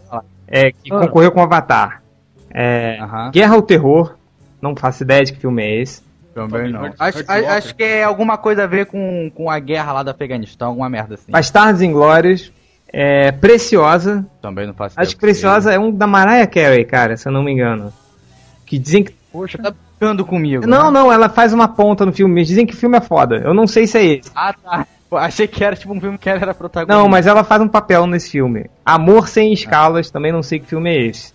[0.47, 0.99] É, que Ah.
[0.99, 2.01] concorreu com Avatar.
[2.53, 3.31] É, Aham.
[3.31, 4.15] Guerra ao Terror.
[4.61, 6.01] Não faço ideia de que filme é esse.
[6.33, 6.85] Também não.
[6.99, 10.69] Acho, acho que é alguma coisa a ver com, com a guerra lá do Afeganistão,
[10.69, 11.31] alguma merda assim.
[11.31, 12.51] Bastardos Inglórios.
[12.91, 14.25] É, Preciosa.
[14.41, 15.21] Também não faço ideia Acho que.
[15.21, 17.91] Preciosa é um da Mariah Carey, cara, se eu não me engano.
[18.65, 19.13] Que dizem que.
[19.31, 20.65] Poxa, Tá ficando comigo.
[20.65, 20.99] Não, né?
[20.99, 22.43] não, ela faz uma ponta no filme.
[22.43, 23.37] Dizem que o filme é foda.
[23.37, 24.31] Eu não sei se é esse.
[24.35, 24.87] Ah, tá.
[25.11, 27.01] Achei que era tipo um filme que ela era protagonista.
[27.01, 28.69] Não, mas ela faz um papel nesse filme.
[28.85, 31.33] Amor Sem Escalas, também não sei que filme é esse.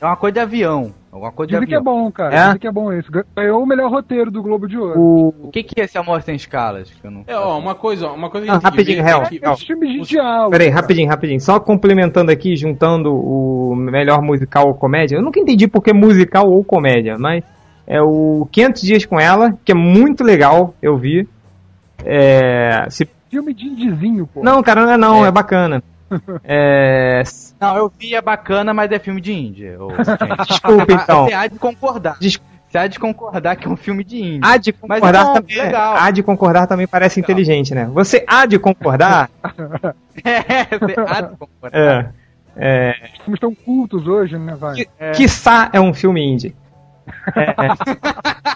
[0.00, 0.92] É uma coisa de avião.
[1.14, 2.34] Alguma coisa de dizem que é bom, cara.
[2.34, 2.44] É?
[2.46, 3.08] Dizem que é bom esse.
[3.36, 4.98] Ganhou o melhor roteiro do Globo de Ouro.
[5.00, 5.28] O...
[5.44, 6.90] O que, que é esse amor sem escalas?
[6.90, 7.22] Que eu não...
[7.28, 9.22] É, ó, uma coisa, uma coisa que a gente tem que rapidinho, ver Hel.
[9.22, 10.50] é que- Esses filmes de diálogo.
[10.50, 11.40] Peraí, rapidinho, rapidinho.
[11.40, 15.14] Só complementando aqui, juntando o melhor musical ou comédia.
[15.16, 17.44] Eu nunca entendi por que musical ou comédia, mas
[17.86, 21.28] é o 500 Dias com Ela, que é muito legal, eu vi.
[22.04, 23.08] É, se...
[23.30, 24.42] Filme de indizinho, pô.
[24.42, 25.30] Não, cara, não é não, é, É.
[25.30, 25.82] bacana.
[26.44, 27.22] É,
[27.60, 29.76] Não, eu vi, é bacana, mas é filme de Índia.
[30.46, 31.24] Desculpa, então.
[31.26, 32.16] Você há de concordar.
[32.20, 34.40] Des- Você há de concordar que é um filme de Índia.
[34.42, 35.56] Há de concordar é bom, também.
[35.56, 35.96] legal.
[35.98, 37.30] Há de concordar também parece Legal.
[37.32, 37.86] inteligente, né?
[37.92, 39.30] Você há de concordar.
[40.24, 42.14] É, você há de concordar.
[42.56, 44.74] é, é, Os filmes estão cultos hoje, né, vai?
[44.76, 46.54] que, quiçá é um filme indie.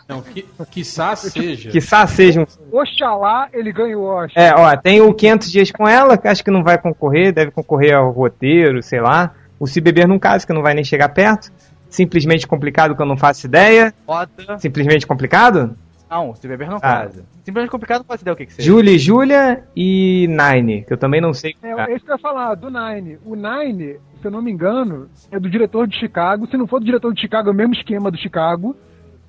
[0.08, 1.70] Não, que, quiçá seja.
[1.70, 2.46] Quiçá seja um
[2.78, 4.42] Oxalá ele ganhe o Oscar.
[4.42, 7.50] É, ó, tem o 500 Dias com Ela, que acho que não vai concorrer, deve
[7.50, 9.34] concorrer ao roteiro, sei lá.
[9.60, 11.52] O Se Beber Num Caso, que não vai nem chegar perto.
[11.90, 13.92] Simplesmente Complicado, que eu não faço ideia.
[14.06, 14.58] Foda.
[14.58, 15.76] Simplesmente Complicado?
[16.10, 16.80] Não, se beber não Ah.
[16.80, 17.24] casa.
[17.44, 18.66] Simplesmente complicado, faço ideia o que que seja.
[18.66, 21.54] Julie e Júlia e Nine, que eu também não sei.
[21.62, 23.18] É, é isso que eu ia falar, do Nine.
[23.24, 26.46] O Nine, se eu não me engano, é do diretor de Chicago.
[26.46, 28.74] Se não for do diretor de Chicago, é o mesmo esquema do Chicago.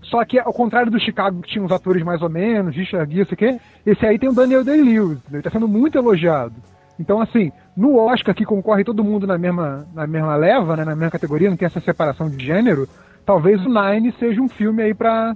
[0.02, 3.28] Só que, ao contrário do Chicago, que tinha uns atores mais ou menos, Richard Gere,
[3.28, 5.18] sei o quê, esse aí tem o Daniel Day-Lewis.
[5.30, 5.34] né?
[5.40, 6.54] Ele tá sendo muito elogiado.
[6.98, 10.96] Então, assim, no Oscar, que concorre todo mundo na mesma, na mesma leva, né, na
[10.96, 12.88] mesma categoria, não tem essa separação de gênero,
[13.26, 15.36] talvez o Nine seja um filme aí pra,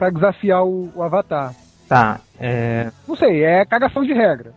[0.00, 1.54] pra desafiar o, o Avatar.
[1.86, 2.90] Tá, é.
[3.06, 4.54] Não sei, é cagação de regra.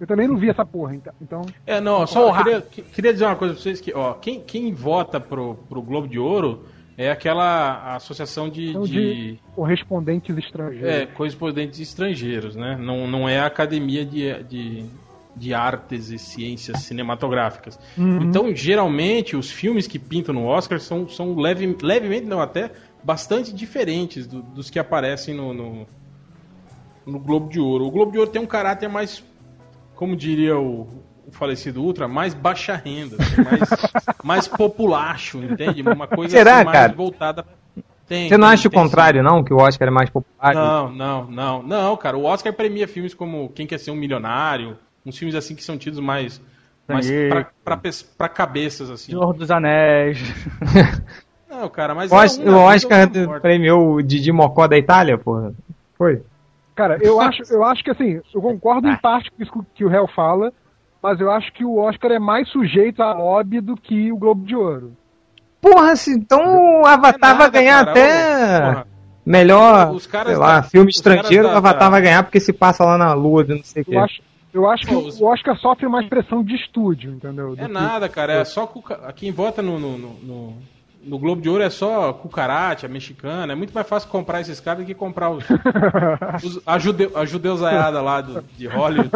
[0.00, 1.12] Eu também não vi essa porra, então.
[1.22, 2.42] então É, não, só Porra.
[2.44, 5.80] queria, que- queria dizer uma coisa pra vocês que, ó, quem, quem vota pro, pro
[5.80, 6.64] Globo de Ouro
[6.98, 8.92] é aquela associação de, Então, de,
[9.34, 10.88] de- correspondentes estrangeiros.
[10.90, 12.76] é, correspondentes estrangeiros, né?
[12.80, 14.84] Não, não é a academia de, de,
[15.36, 17.78] de artes e ciências cinematográficas.
[17.96, 18.22] Uhum.
[18.22, 22.70] Então, geralmente, os filmes que pintam no Oscar são, são leve, levemente, não, até
[23.06, 25.86] bastante diferentes do- dos que aparecem no, no,
[27.06, 27.86] no Globo de Ouro.
[27.86, 29.22] O Globo de Ouro tem um caráter mais,
[29.94, 30.88] como diria o,
[31.24, 33.60] o falecido Ultra, mais baixa renda, assim, mais,
[34.24, 35.82] mais populacho, entende?
[35.82, 36.92] Uma coisa Será, assim, mais cara?
[36.92, 37.46] voltada.
[38.08, 38.84] Tem, Você não tem- acha o tem sim.
[38.86, 39.44] contrário, não?
[39.44, 40.52] Que o Oscar é mais popular?
[40.54, 42.16] Não, não, não, não, cara.
[42.16, 45.76] O Oscar premia filmes como Quem Quer Ser um Milionário, uns filmes assim que são
[45.78, 46.40] tidos mais,
[46.88, 47.28] Sangue.
[47.28, 47.44] pra,
[47.76, 47.80] pra,
[48.18, 49.12] pra cabeças, assim.
[49.12, 50.18] Senhor dos Anéis.
[51.48, 52.10] Não, cara, mas.
[52.10, 53.08] O, é Os- um o Oscar
[53.40, 55.52] premiou o Didi Mocó da Itália, porra.
[55.96, 56.22] Foi.
[56.74, 58.92] Cara, eu acho, eu acho que assim, eu concordo Ah.
[58.92, 60.52] em parte com isso que o réu fala,
[61.02, 64.44] mas eu acho que o Oscar é mais sujeito a lobby do que o Globo
[64.44, 64.92] de Ouro.
[65.60, 67.90] Porra, se, então o Avatar É vai nada, ganhar cara.
[67.90, 68.86] até porra,
[69.24, 72.40] melhor, Os caras sei lá, da- filme estrangeiro, da- o Avatar da- vai ganhar porque
[72.40, 73.96] se passa lá na lua de não sei o Eu quê.
[73.98, 74.22] acho,
[74.52, 77.56] eu acho que o Oscar sofre mais pressão de estúdio, entendeu?
[77.56, 78.34] Do É que- nada, cara.
[78.34, 79.12] É só cuca...
[79.14, 80.56] quem vota no, no, no,
[81.06, 83.52] no- Globo de Ouro é só cucarate, a mexicana.
[83.52, 85.44] É muito mais fácil comprar esses caras do que comprar os,
[86.44, 87.08] os- a, jude...
[87.14, 89.10] a judeuzaiada lá do, de Hollywood.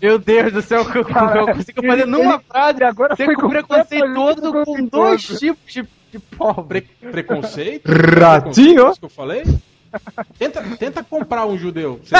[0.00, 2.84] Meu Deus do céu, eu, eu consigo fazer numa frase.
[2.84, 6.82] agora Você com preconceituoso completamente com dois tipos de, de pobre.
[7.00, 7.86] Pre- preconceito?
[7.90, 8.74] Ratinho?
[8.74, 9.42] Preconceito, isso que eu falei?
[10.38, 12.00] Tenta, tenta comprar um judeu.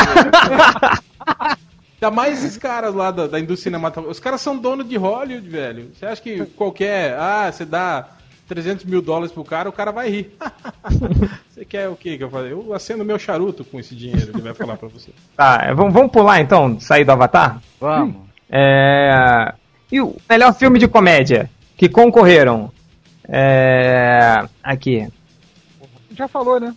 [2.00, 4.10] Ainda mais esses caras lá da, da indústria cinematográfica.
[4.10, 5.90] Os caras são donos de Hollywood, velho.
[5.94, 7.16] Você acha que qualquer.
[7.16, 8.08] Ah, você dá
[8.54, 10.36] 300 mil dólares pro cara, o cara vai rir.
[11.48, 12.52] você quer o quê que eu falei?
[12.52, 15.10] Eu acendo meu charuto com esse dinheiro, ele vai falar pra você.
[15.34, 17.60] Tá, é, vamos, vamos pular então, sair do Avatar?
[17.80, 18.16] Vamos.
[18.50, 19.54] É...
[19.90, 22.70] E o melhor filme de comédia que concorreram?
[23.26, 24.44] É...
[24.62, 25.08] Aqui.
[26.14, 26.74] Já falou, né?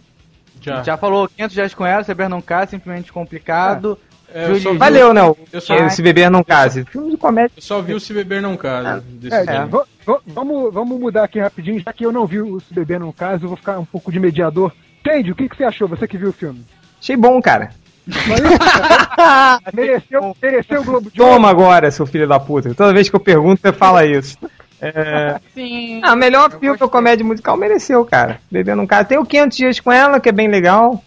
[0.61, 0.81] Já.
[0.81, 3.99] Já falou 500 dias com ela, Saber não cai, simplesmente complicado.
[4.33, 5.23] É, eu, só Valeu, né?
[5.23, 6.83] o- Eu só- Se beber não case.
[6.85, 7.51] Filme de comédia.
[7.55, 9.01] eu só vi o Se Beber Não Casa.
[9.07, 9.85] desse É, va-
[10.25, 13.45] vamos, vamos mudar aqui rapidinho, já que eu não vi o Se Beber no caso,
[13.45, 14.71] eu vou ficar um pouco de mediador.
[15.03, 15.87] Candy, o que, que você achou?
[15.87, 16.65] Você que viu o filme?
[16.99, 17.69] Achei bom, cara.
[19.73, 21.33] Mereceu, mereceu o Globo de Ouro?
[21.33, 22.73] Toma agora, seu filho da puta.
[22.75, 24.37] Toda vez que eu pergunto, você fala isso.
[24.79, 25.39] É...
[25.53, 26.01] Sim.
[26.03, 28.39] Ah, melhor filme de comédia musical mereceu, cara.
[28.51, 29.05] Beber não casa.
[29.05, 31.03] Tem o 500 dias com ela, que é bem legal.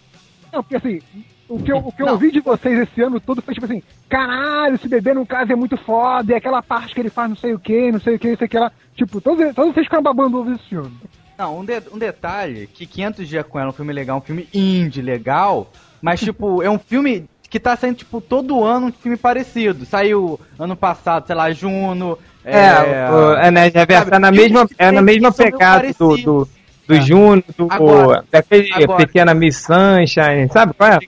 [0.53, 1.01] Não, porque assim,
[1.49, 3.83] o que eu, o que eu ouvi de vocês esse ano todo foi tipo assim,
[4.09, 7.37] caralho, se beber num caso é muito foda, e aquela parte que ele faz não
[7.37, 8.73] sei o que, não sei o que, não sei o que lá.
[8.99, 10.91] Tipo, todos, todos vocês ficaram babando ovo desse filme.
[11.39, 14.21] Não, um, de- um detalhe, que 500 dias com ela é um filme legal, um
[14.21, 15.71] filme indie legal,
[16.03, 19.87] mas tipo, é um filme que tá saindo, tipo, todo ano um filme parecido.
[19.87, 22.19] Saiu ano passado, sei lá, Juno.
[22.45, 26.49] É, o, é, né, é, sabe, é na mesma, é na mesma pegada do, do,
[26.87, 27.01] do É.
[27.01, 29.07] Juno, do, Agora, daquele agora.
[29.07, 30.99] Pequena Miss Sunshine, sabe qual é?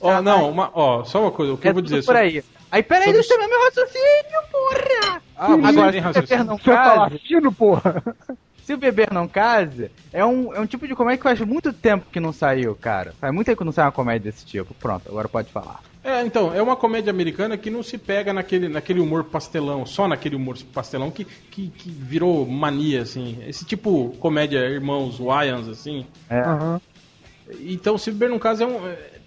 [0.00, 2.14] Ó, não, uma, ó, só uma coisa, o que é eu vou tudo dizer por
[2.14, 2.44] sobre- aí.
[2.70, 5.22] Aí, peraí, sobre- deixa eu meu raciocínio, porra!
[5.36, 6.44] Ah, Agora, tem se o raciocínio.
[6.44, 8.02] não Você fala case, fino, porra.
[8.64, 11.72] se o beber não case, é um, é um tipo de comédia que faz muito
[11.72, 13.12] tempo que não saiu, cara.
[13.20, 14.72] Faz muito tempo que não sai uma comédia desse tipo.
[14.74, 15.80] Pronto, agora pode falar.
[16.02, 20.08] É, então, é uma comédia americana que não se pega naquele, naquele humor pastelão, só
[20.08, 23.38] naquele humor pastelão que, que, que virou mania, assim.
[23.46, 26.06] Esse tipo comédia Irmãos Wyans, assim.
[26.30, 26.80] Aham.
[27.62, 28.80] Então, se beber num caso é um.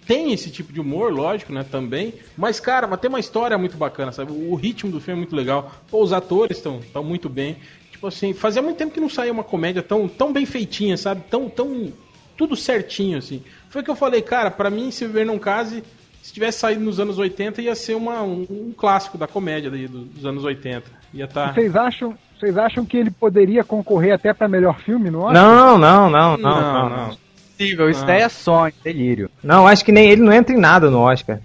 [0.06, 1.64] Tem esse tipo de humor, lógico, né?
[1.68, 2.14] Também.
[2.36, 4.32] Mas, cara, mas tem uma história muito bacana, sabe?
[4.32, 5.72] O ritmo do filme é muito legal.
[5.90, 7.56] Pô, os atores estão tão muito bem.
[7.90, 11.22] Tipo assim, fazia muito tempo que não saía uma comédia tão, tão bem feitinha, sabe?
[11.30, 11.92] Tão, tão.
[12.36, 13.42] Tudo certinho, assim.
[13.70, 15.82] Foi o que eu falei, cara, pra mim, se beber num case,
[16.20, 19.86] se tivesse saído nos anos 80, ia ser uma, um, um clássico da comédia daí,
[19.86, 20.90] do- dos anos 80.
[21.14, 21.52] Ia tá.
[21.54, 25.32] Vocês acham, vocês acham que ele poderia concorrer até pra melhor filme, não?
[25.32, 26.90] Não, não, não, não, não, não.
[26.90, 27.23] não.
[27.56, 28.06] Possível, isso Ah.
[28.06, 29.30] daí é sonho, delírio.
[29.42, 31.38] Não, acho que nem ele não entra em nada no Oscar.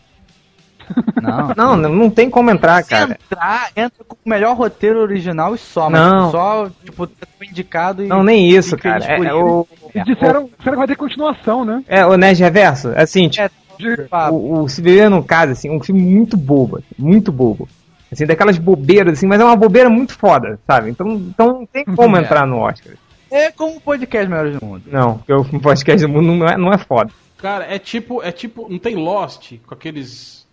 [1.22, 1.54] Não.
[1.56, 3.12] Não, não, tem como entrar, Se cara.
[3.32, 6.32] entrar, entra com o melhor roteiro original e só, mas Não.
[6.32, 7.08] só, tipo,
[7.38, 8.08] foi indicado e.
[8.08, 9.06] Não, nem isso, e cara.
[9.06, 11.84] É, o, E disseram, disseram que vai ter continuação, né?
[11.88, 13.48] é o Nerd Reverso, assim, tipo,
[13.80, 17.70] É, o, o Se Beber no Caso, assim, um filme muito bobo, assim, muito bobo.
[18.12, 20.90] Assim, daquelas bobeiras, assim, mas é uma bobeira muito foda, sabe?
[20.90, 22.22] Então, então não tem como É.
[22.22, 22.94] entrar no Oscar.
[23.32, 24.84] É como o podcast Melhores do Mundo.
[24.88, 27.12] Não, porque o podcast do mundo não é, não é foda.
[27.38, 30.48] Cara, é tipo, é tipo, não tem Lost com aqueles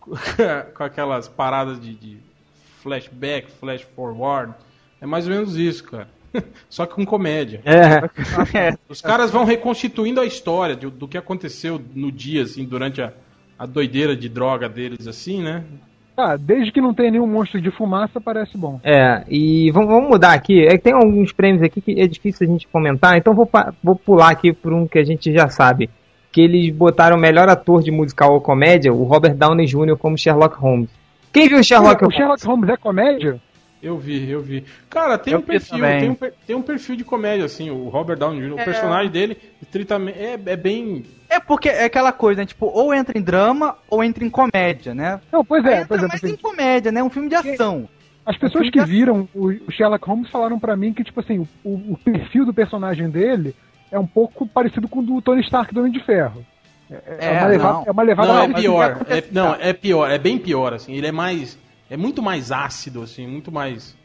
[0.74, 2.18] com aquelas paradas de, de
[2.82, 4.54] flashback, flash forward.
[5.00, 6.08] É mais ou menos isso, cara.
[6.68, 7.62] Só que com comédia.
[7.64, 13.00] É, Os caras vão reconstituindo a história de- do que aconteceu no dia, assim, durante
[13.00, 13.12] a,
[13.58, 15.64] a doideira de droga deles, assim, né?
[16.16, 18.78] Tá, desde que não tenha nenhum monstro de fumaça, parece bom.
[18.84, 20.64] É, e vamos, vamos mudar aqui.
[20.64, 23.48] É que tem alguns prêmios aqui que é difícil a gente comentar, então vou,
[23.82, 25.90] vou pular aqui por um que a gente já sabe.
[26.30, 29.96] Que eles botaram o melhor ator de musical ou comédia, o Robert Downey Jr.
[29.96, 30.88] como Sherlock Holmes.
[31.32, 32.16] Quem viu Sherlock o Holmes?
[32.16, 33.40] Sherlock Holmes é comédia?
[33.82, 34.64] Eu vi, eu vi.
[34.88, 38.16] Cara, tem Eu um perfil, tem um, tem um perfil de comédia, assim, o Robert
[38.16, 41.04] Downey Jr., o personagem dele, estritamente, é, é bem...
[41.34, 42.46] É porque é aquela coisa, né?
[42.46, 45.20] Tipo, ou entra em drama ou entra em comédia, né?
[45.32, 47.02] Não, pois Aí é, entra por mais assim, em comédia, né?
[47.02, 47.88] Um filme de ação.
[48.24, 51.98] as pessoas que viram o Sherlock Holmes falaram pra mim que, tipo assim, o, o
[52.02, 53.54] perfil do personagem dele
[53.90, 56.44] é um pouco parecido com o do Tony Stark do Homem de Ferro.
[56.90, 57.84] É, é É, uma, levada, não.
[57.86, 60.92] é uma levada Não, é mais- pior, é, não, é pior, é bem pior, assim,
[60.94, 61.58] ele é mais,
[61.90, 63.96] é muito mais ácido, assim, muito mais...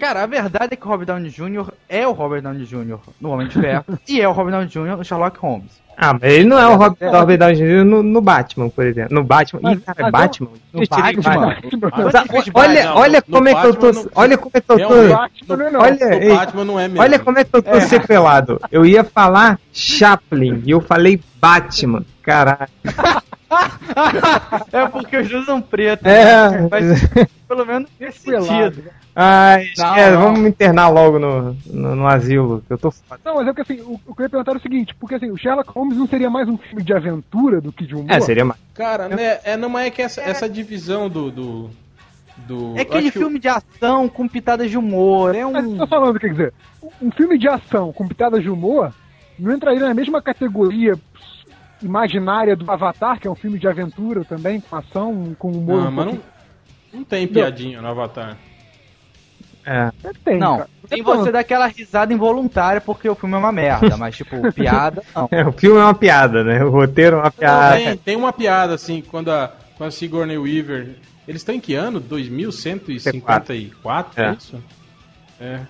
[0.00, 1.70] Cara, a verdade é que o Robert Downey Jr.
[1.88, 2.98] é o Robert Downey Jr.
[3.20, 4.96] no Homem de Ferro e é o Robert Downey Jr.
[4.96, 5.70] no Sherlock Holmes.
[6.00, 7.84] Ah, mas ele não é o Robert, Robert Downey Jr.
[7.84, 9.12] No, no Batman, por exemplo.
[9.14, 9.60] No Batman.
[9.60, 10.48] Ih, Mas- cara, mas Batman.
[10.72, 11.22] No Batman.
[11.82, 12.52] Batman.
[12.54, 13.92] Olha, Não, olha no- como no é que eu tô.
[13.92, 14.94] Não- Olha como é que eu tô.
[14.94, 15.80] Realmente, Batman não é não.
[15.80, 17.02] Olha, ei, Batman não é mesmo.
[17.02, 18.60] olha como é que eu tô sequelado.
[18.70, 22.04] Eu ia falar Chaplin e eu falei Batman.
[22.22, 22.68] Caralho.
[24.72, 26.06] É porque os dois são pretos.
[26.06, 26.68] É.
[26.70, 27.08] Mas
[27.48, 28.84] pelo menos nesse sentido.
[29.20, 30.20] Ai, Não, esquece, não.
[30.22, 32.62] vamos me internar logo no, no, no asilo.
[32.64, 33.20] que Eu tô foda.
[33.24, 35.16] Não, mas é que assim, o, o que eu ia perguntar era o seguinte, porque
[35.16, 38.12] assim, o Sherlock Holmes não seria mais um filme de aventura do que de humor?
[38.12, 38.60] É, seria mais.
[38.74, 41.32] Cara, né, é, não é que essa, essa divisão do...
[41.32, 41.70] do,
[42.46, 45.34] do É aquele acho filme de ação com pitadas de humor.
[45.34, 45.76] É Mas um.
[45.78, 46.54] tô falando, quer dizer,
[47.02, 48.92] um filme de ação com pitadas de humor
[49.36, 50.94] não entraria na mesma categoria
[51.82, 55.82] imaginária do Avatar, que é um filme de aventura também, com ação, com humor.
[55.82, 56.20] Não, um mas não,
[56.92, 58.36] não tem piadinha no Avatar.
[59.70, 59.92] É.
[60.24, 60.70] Tem, Não, cara.
[60.88, 65.02] tem você dar aquela risada involuntária porque o filme é uma merda, mas tipo, piada,
[65.14, 65.28] não.
[65.30, 66.64] É, o filme é uma piada, né?
[66.64, 67.76] O roteiro é uma Não, piada.
[67.76, 70.96] tem, tem uma piada, assim, quando a, quando a Sigourney Weaver...
[71.26, 72.00] Eles estão em que ano?
[72.00, 74.32] 2154, é É.
[74.32, 74.62] isso?
[75.38, 75.60] É.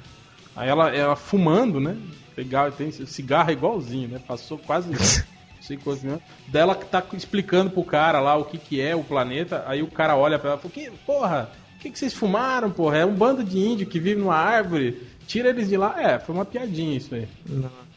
[0.57, 1.97] Aí ela, ela fumando, né?
[2.37, 4.21] Legal, tem cigarro igualzinho, né?
[4.27, 4.89] Passou quase...
[4.91, 4.99] Não
[5.61, 6.25] sei quantos minutos.
[6.47, 9.89] Daí ela tá explicando pro cara lá o que que é o planeta, aí o
[9.89, 12.99] cara olha pra ela e fala, que, porra, o que que vocês fumaram, porra?
[12.99, 15.95] É um bando de índio que vive numa árvore, tira eles de lá.
[15.99, 17.29] É, foi uma piadinha isso aí.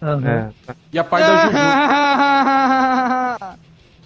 [0.01, 0.49] É.
[0.93, 1.57] E a parte da Juju,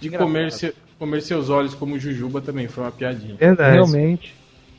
[0.00, 3.34] de comer, se- comer seus olhos como Jujuba também foi uma piadinha.
[3.36, 3.74] Verdade.
[3.74, 4.34] Realmente.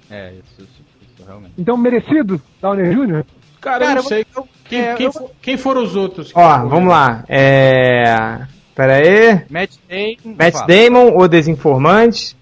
[0.10, 0.70] É, isso, isso,
[1.18, 1.54] isso realmente.
[1.58, 3.24] Então, merecido, Downey Jr.?
[3.62, 4.26] Cara, eu não sei.
[4.36, 6.32] eu- Quem, é, quem, eu- fo- quem foram os outros?
[6.32, 7.24] que Ó, vamos lá.
[7.28, 8.42] É.
[8.76, 9.42] Pera aí.
[9.50, 10.36] Matt Damon.
[10.38, 10.68] Matt.
[10.68, 12.38] Damon, O Desinformante.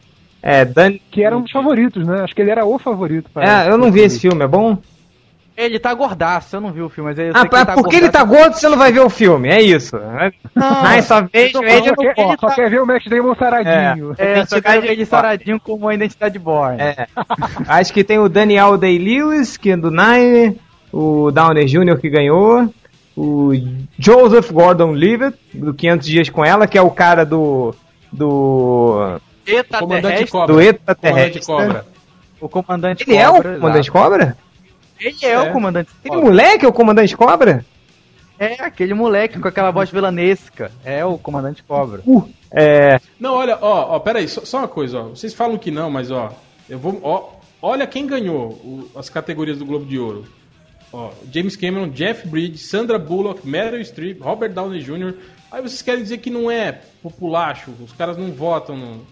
[0.47, 0.93] É, Dan...
[1.09, 2.21] Que era um dos favoritos, né?
[2.21, 3.29] Acho que ele era o favorito.
[3.33, 3.67] parece.
[3.67, 4.77] é, eu não vi esse filme, é bom?
[5.57, 7.95] Ele tá gordaço, eu não vi o filme, mas eu Ah, sei que pra- porque
[7.95, 8.43] ele tá gordaço.
[8.43, 9.95] gordo, você não vai ver o filme, é isso.
[10.53, 13.33] Não, só vejo Só, ele no quer, ele só tá- quer ver o Matt Damon
[13.35, 14.13] saradinho.
[14.17, 16.77] É, só quero ver ele Identidade- saradinho como a identidade born.
[16.79, 17.07] É.
[17.67, 20.59] Acho que tem o Daniel Day-Lewis, que é do Nine,
[20.91, 21.97] o Downey Jr.
[22.01, 22.69] que ganhou,
[23.15, 23.51] o
[23.97, 27.73] Joseph Gordon-Levitt, do 500 Dias com Ela, que é o cara do...
[28.11, 29.17] do...
[29.47, 30.47] Eta Comandante terrestre, Cobra.
[30.47, 31.45] do Comandante extraterrestre.
[31.45, 31.85] Cobra.
[32.41, 33.91] o comandante Ele é o Cobra, Comandante exato.
[34.03, 34.37] Cobra?
[34.99, 35.39] Ele é, É.
[35.41, 36.29] o comandante Aquele Cobra.
[36.29, 37.65] moleque é o Comandante Cobra?
[38.37, 40.69] É, aquele moleque com aquela voz vilanesca.
[40.83, 42.01] É o comandante Cobra.
[42.51, 42.99] É...
[43.19, 45.03] Não, olha, ó, ó, peraí, só, só uma coisa, ó.
[45.09, 46.33] Vocês falam que não, mas ó,
[46.69, 46.99] eu vou.
[47.01, 47.29] Ó,
[47.61, 50.25] olha quem ganhou o- as categorias do Globo de Ouro.
[50.91, 55.13] Ó, James Cameron, Jeff Bridges, Sandra Bullock, Meryl Streep, Robert Downey Jr.
[55.49, 59.07] Aí vocês querem dizer que não é populacho, os caras não votam no-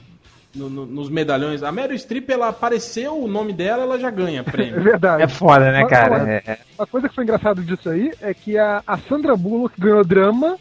[0.56, 1.64] no- no- nos medalhões.
[1.64, 4.82] A Meryl Streep, ela apareceu, o nome dela, ela já ganha É prêmio.
[4.84, 5.24] verdade.
[5.24, 6.14] É foda, né, Mas, cara?
[6.22, 9.80] olha, É- Uma coisa que foi engraçado disso aí é que a, a Sandra Bullock
[9.80, 10.58] ganhou drama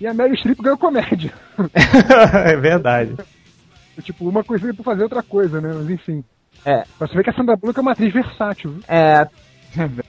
[0.00, 1.32] e a Meryl Streep ganhou comédia.
[2.46, 3.14] é verdade.
[4.02, 5.72] tipo, uma coisa pra fazer outra coisa, né?
[5.74, 6.24] Mas enfim.
[6.64, 6.84] É.
[6.98, 8.70] Pra você ver que a Sandra Bullock é uma atriz versátil.
[8.72, 8.82] viu?
[8.88, 9.28] É.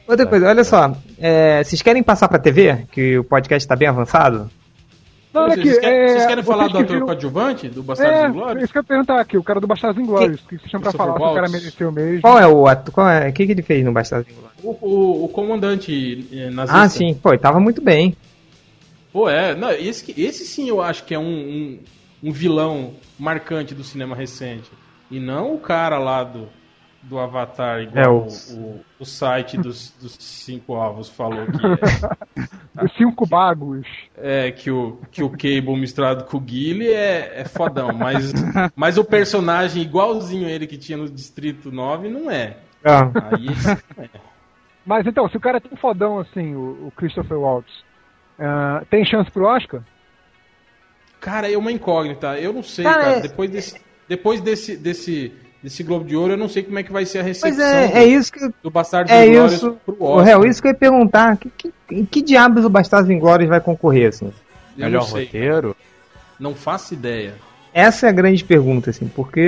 [0.08, 0.96] Outra coisa, olha só.
[1.20, 2.86] é, vocês querem passar pra TV?
[2.92, 4.50] Que o podcast tá bem avançado?
[5.36, 7.84] Não, olha vocês, aqui, querem, é, vocês querem falar vocês do ator viram- coadjuvante, do
[7.84, 8.64] Bastardos É, Inglórios?
[8.64, 10.42] isso que eu ia perguntar aqui, o cara do Bastardos Inglórios.
[10.42, 11.14] O que vocês tinham pra falar?
[11.14, 11.52] Se o cara Waltz.
[11.52, 12.22] mereceu mesmo.
[12.22, 12.92] Qual é o ato?
[12.92, 13.30] Qual é?
[13.30, 14.56] O que, que ele fez no Bastardos Inglórios?
[14.64, 16.82] O, o- o comandante eh, nazista.
[16.82, 17.14] Ah, sim.
[17.14, 18.16] Pô, ele tava muito bem.
[19.14, 19.54] Pô, é.
[19.56, 21.80] Não, esse, esse sim eu acho que é um, um,
[22.24, 24.70] um vilão marcante do cinema recente.
[25.12, 26.48] E não o cara lá do,
[27.06, 28.28] do Avatar, igual É, o,
[28.58, 31.60] o- o, site dos, dos cinco avos falou que
[32.84, 33.86] Os cinco bagos.
[34.18, 37.94] é, é que, o, que o Cable misturado com o Guile é, é fodão.
[37.94, 38.34] Mas,
[38.76, 42.58] mas o personagem igualzinho ele que tinha no Distrito 9 não é.
[42.84, 44.10] Ah, Aí não é.
[44.86, 47.72] Mas então, se o cara é tão fodão assim, o, o Christopher Waltz,
[48.40, 49.82] ah, tem chance pro Oscar?
[51.20, 52.38] Cara, é uma incógnita.
[52.40, 53.18] Eu não sei, Cara, cara.
[53.18, 53.82] é- Depois desse.
[54.08, 55.34] depois desse, desse,
[55.66, 57.60] desse Globo de Ouro, eu não sei como é que vai ser a recepção Pois
[57.74, 58.40] é, é isso que.
[58.62, 59.78] do Bastardos É Inglórios isso.
[59.84, 60.26] pro O Oscar.
[60.26, 61.38] réu, isso que eu ia perguntar.
[61.38, 64.28] Que, que, em que diabos o Bastardos Inglórios vai concorrer, assim?
[64.78, 65.76] Eu Melhor não sei, roteiro.
[66.40, 67.34] não faço ideia.
[67.74, 69.40] Essa é a grande pergunta, assim, porque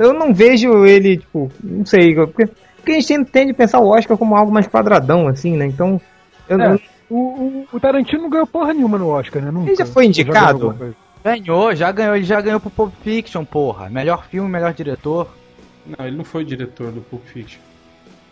[0.00, 3.88] eu não vejo ele, tipo, não sei, porque, porque a gente tende a pensar o
[3.88, 5.66] Oscar como algo mais quadradão, assim, né?
[5.66, 6.00] Então,
[6.48, 6.80] eu, É, eu-
[7.10, 9.50] o, o, o Tarantino não ganhou porra nenhuma no Oscar, né?
[9.50, 9.68] Nunca.
[9.68, 10.72] Ele já foi indicado?
[10.74, 10.94] coisa.
[11.22, 13.88] Ganhou, já ganhou, ele já ganhou pro Pulp Fiction, porra.
[13.88, 15.28] Melhor filme, melhor diretor.
[15.86, 17.60] Não, ele não foi o diretor do Pulp Fiction.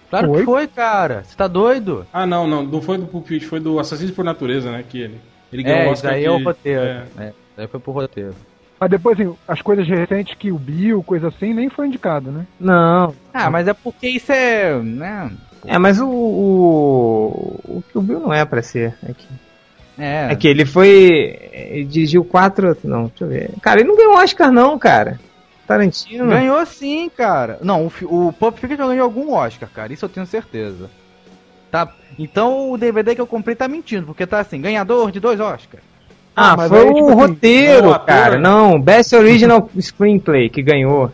[0.09, 0.39] Claro Foi?
[0.39, 1.23] que foi, cara.
[1.25, 2.05] Você tá doido?
[2.13, 4.85] Ah, não, não, não foi do Pulp Fiction, foi do Assassinos por Natureza, né?
[4.89, 5.21] Que ele,
[5.53, 6.81] ele ganhou É, o Oscar aí de- é o roteiro.
[6.83, 7.05] é.
[7.19, 8.35] É, isso aí foi pro roteiro.
[8.81, 12.47] Mas depois, assim, as coisas recentes que o Bill, coisa assim, nem foi indicado, né?
[12.59, 13.15] não.
[13.33, 14.75] Ah, mas é porque isso é.
[14.83, 15.31] né?
[15.67, 19.27] É, mas o, o, o que o Bill não é pra ser aqui.
[19.99, 20.29] É.
[20.33, 21.39] É que ele foi.
[21.53, 22.77] Ele dirigiu quatro.
[22.83, 23.51] Não, deixa eu ver.
[23.61, 25.21] Cara, ele não ganhou Oscar, não, cara.
[25.71, 26.29] Tarantino.
[26.29, 27.59] Ganhou sim, cara.
[27.63, 29.93] Não, o, o Pulp Fiction ganhou algum Oscar, cara.
[29.93, 30.91] Isso eu tenho certeza.
[31.71, 31.89] Tá?
[32.19, 35.85] Então o DVD que eu comprei tá mentindo, porque tá assim, ganhador de dois Oscars.
[36.35, 38.39] Ah, Ah, mas foi aí, o tipo assim, roteiro, não, o cara.
[38.39, 41.13] Não, Best Original Screenplay que ganhou.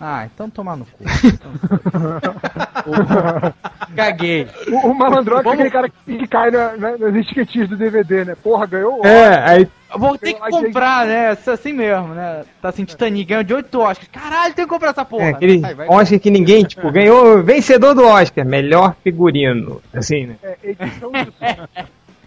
[0.00, 1.04] Ah, então tomar no cu.
[3.94, 4.48] Caguei.
[4.68, 7.76] O, o Malandrox é Vamos- aquele cara que, que cai na- na- nas etiquetinhas do
[7.76, 8.34] DVD, né?
[8.34, 9.12] Porra, ganhou o Oscar.
[9.12, 9.68] É, aí.
[9.96, 11.32] Vou ter que comprar, né?
[11.32, 12.44] Isso Assim mesmo, né?
[12.62, 14.08] Tá assim, Titanic ganhou de 8 Oscars.
[14.12, 15.24] Caralho, tem que comprar essa porra.
[15.24, 19.82] É, aquele vai- Oscar que ninguém, tipo, ganhou vencedor do Oscar, melhor figurino.
[19.92, 20.36] Assim, né?
[20.42, 21.68] É, edição de som.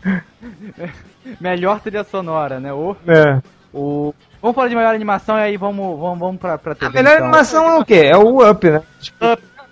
[1.39, 2.73] Melhor trilha sonora, né?
[2.73, 3.41] O, É.
[3.73, 4.13] o...
[4.43, 6.91] Vamos falar de melhor animação e aí vamos, vamos, vamos pra, pra A TV.
[6.93, 7.23] melhor então.
[7.27, 8.01] animação é o quê?
[8.05, 8.81] É o Up, né?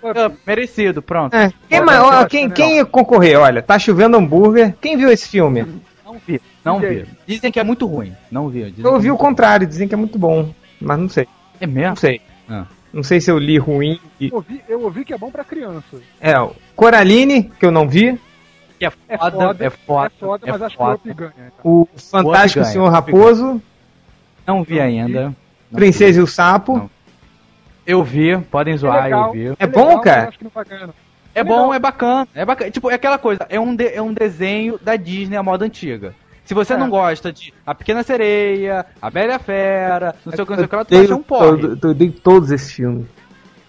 [0.02, 1.34] Up, merecido, pronto.
[1.34, 1.52] É.
[1.68, 3.38] Quem, Ó, mais- ó, certo, quem, quem concorrer?
[3.38, 4.74] Olha, tá chovendo hambúrguer.
[4.80, 5.64] Quem viu esse filme?
[6.04, 7.06] Não vi, não vi.
[7.26, 8.12] Dizem que é muito ruim.
[8.30, 8.64] Não vi.
[8.70, 10.52] Dizem Eu ouvi é o contrário, dizem que é muito bom.
[10.80, 11.28] Mas não sei.
[11.60, 11.90] É mesmo?
[11.90, 12.20] Não sei.
[12.48, 12.64] Ah.
[12.92, 14.00] Não sei se eu li ruim.
[14.20, 16.00] e- Eu ouvi, eu ouvi que é bom pra criança.
[16.20, 18.18] É, o Coraline, que eu não vi.
[18.78, 20.06] Que é É foda, foda, é foda.
[20.16, 20.98] é foda, mas é acho foda.
[20.98, 21.52] que o Up ganha.
[21.62, 23.62] O Fantástico ganha, Senhor Up Raposo.
[24.46, 25.26] Não vi ainda.
[25.26, 25.36] Não
[25.78, 26.76] Princesa e o Sapo.
[26.76, 26.90] Não.
[27.86, 29.56] Eu vi, podem É zoar, legal, eu vi.
[29.58, 30.22] É bom, legal, mas cara?
[30.24, 30.94] eu Acho que não vai ganhar, não.
[31.34, 31.58] É Legal.
[31.58, 32.28] bom, é bacana.
[32.34, 32.70] É bacana.
[32.70, 36.14] Tipo, é aquela coisa, é um, de- é um desenho da Disney à moda antiga.
[36.44, 36.76] Se você É.
[36.76, 40.50] não gosta de A Pequena Sereia, A Bela e a Fera, não sei o que,
[40.52, 41.60] não sei o que, lá, tu Eu vai um porre.
[41.62, 43.06] todo- eu dei todos esses filmes.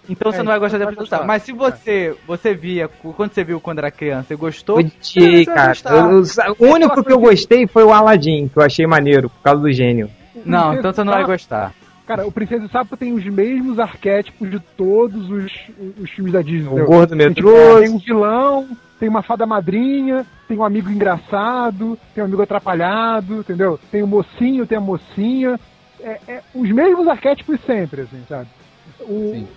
[0.08, 1.24] Então você É, não vai gostar da gostar.
[1.24, 5.54] Mas se você, você via, quando você viu quando era criança e gostou, Odiei, você
[5.54, 5.72] cara.
[5.86, 9.40] Eu- eu- o único que eu gostei foi o Aladdin, que eu achei maneiro, por
[9.42, 10.10] causa do gênio.
[10.44, 11.74] Não, então você não vai Sapo- gostar.
[12.06, 15.50] Cara, o Princesa e o Sapo tem os mesmos arquétipos de todos os,
[15.98, 16.68] os filmes da Disney.
[16.82, 17.80] O gordo tipo, medroso.
[17.80, 18.68] tem um vilão,
[19.00, 23.80] tem uma fada madrinha, tem um amigo engraçado, tem um amigo atrapalhado, entendeu?
[23.90, 25.58] Tem o mocinho, tem a mocinha.
[25.98, 28.48] É, é os mesmos arquétipos sempre, assim, sabe?
[29.00, 29.48] O, Sim.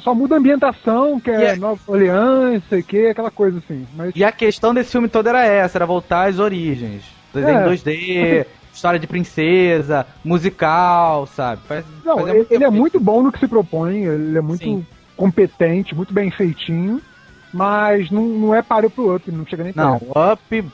[0.00, 3.86] Só muda a ambientação, que é é- Nova Orleans, sei que, aquela coisa assim.
[3.96, 7.02] Mas E a questão desse filme todo era essa, era voltar às origens.
[7.32, 7.64] Desenho É.
[7.64, 8.46] 2D,
[8.78, 11.60] história de princesa, musical, sabe?
[11.66, 14.86] Faz- Não, ele, ele é muito bom no que se propõe, ele é muito Sim.
[15.16, 17.00] competente, muito bem feitinho,
[17.52, 20.12] mas não, não é páreo pro up, não chega nem Não, perto.
[20.16, 20.64] o Up.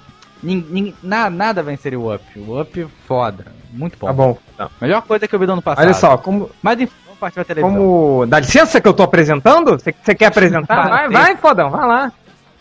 [0.43, 2.23] nin- nin- na- nada venceria o Up.
[2.39, 3.47] O Up, foda.
[3.73, 4.07] Muito bom.
[4.07, 4.39] Tá bom.
[4.81, 5.85] Melhor coisa que eu vi do ano passado.
[5.85, 7.75] Olha só, como, Mas enfim, vamos partir pra televisão.
[7.77, 8.27] como.
[8.27, 9.79] Dá licença que eu tô apresentando?
[9.81, 10.27] Você quer
[10.67, 10.89] apresentar?
[10.89, 11.13] Vai, Sim.
[11.13, 12.13] vai, fodão, vai lá.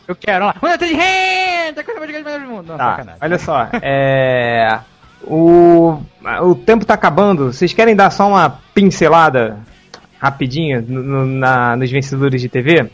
[0.07, 0.55] Eu quero, lá.
[0.61, 2.67] Uma de renda, coisa mais grande do mundo.
[2.67, 3.19] Não, Tá, sacanagem.
[3.21, 3.67] olha só.
[3.81, 4.79] É.
[5.25, 5.99] O,
[6.41, 7.51] o tempo tá acabando.
[7.53, 9.57] Vocês querem dar só uma pincelada
[10.19, 12.89] rapidinha no- no- na, nos vencedores de TV?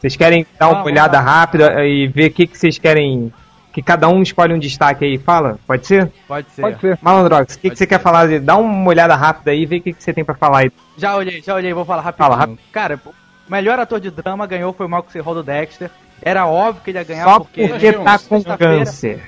[0.00, 1.22] Vocês querem dar uma Vamos olhada lá.
[1.24, 3.32] rápida e ver o que, que vocês querem.
[3.72, 5.58] Que cada um escolhe um destaque aí e fala?
[5.66, 6.12] Pode ser?
[6.28, 6.62] Pode ser.
[6.62, 6.96] Pode ser.
[7.02, 7.86] Malandrox, o que, que você ser.
[7.88, 8.28] quer falar?
[8.40, 10.72] Dá uma olhada rápida aí e vê o que, que você tem pra falar aí.
[10.96, 12.28] Já olhei, já olhei, vou falar rapidinho.
[12.28, 12.58] Fala rápido.
[12.70, 15.18] Cara, o melhor ator de drama ganhou foi o Malcolm C.
[15.20, 15.90] Hall do Dexter.
[16.22, 19.20] Era óbvio que ele ia ganhar Só porque, porque tá com câncer.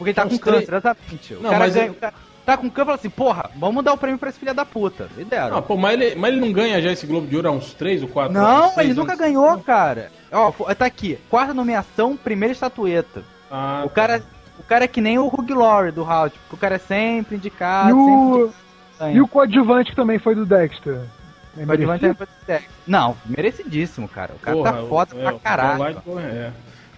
[0.00, 1.34] Porque ele tá com câncer, exatamente.
[1.34, 2.14] O Não, cara mas ganha- eu- o cara
[2.46, 4.64] tá com câncer e fala assim, porra, vamos dar o prêmio pra esse filho da
[4.64, 5.08] puta.
[5.18, 5.58] E deram.
[5.58, 7.74] Ah, pô, mas ele, mas ele não ganha já esse Globo de Ouro há uns
[7.74, 10.10] 3 ou 4 Não, ele nunca ganhou, cara.
[10.32, 11.18] Ó, tá aqui.
[11.28, 13.22] Quarta nomeação, primeira estatueta.
[13.50, 14.22] Ah, O cara,
[14.58, 16.32] o cara é que nem o Hugh Laurie do House.
[16.32, 18.50] Tipo, o cara é sempre indicado, E o,
[18.96, 20.98] sempre e o coadjuvante que também foi do Dexter.
[21.58, 21.90] É merecido?
[21.92, 22.70] levantar pra Dexter.
[22.86, 24.32] Não, merecidíssimo, cara.
[24.34, 26.02] O cara porra, tá foda é, pra o caralho.
[26.20, 26.50] É.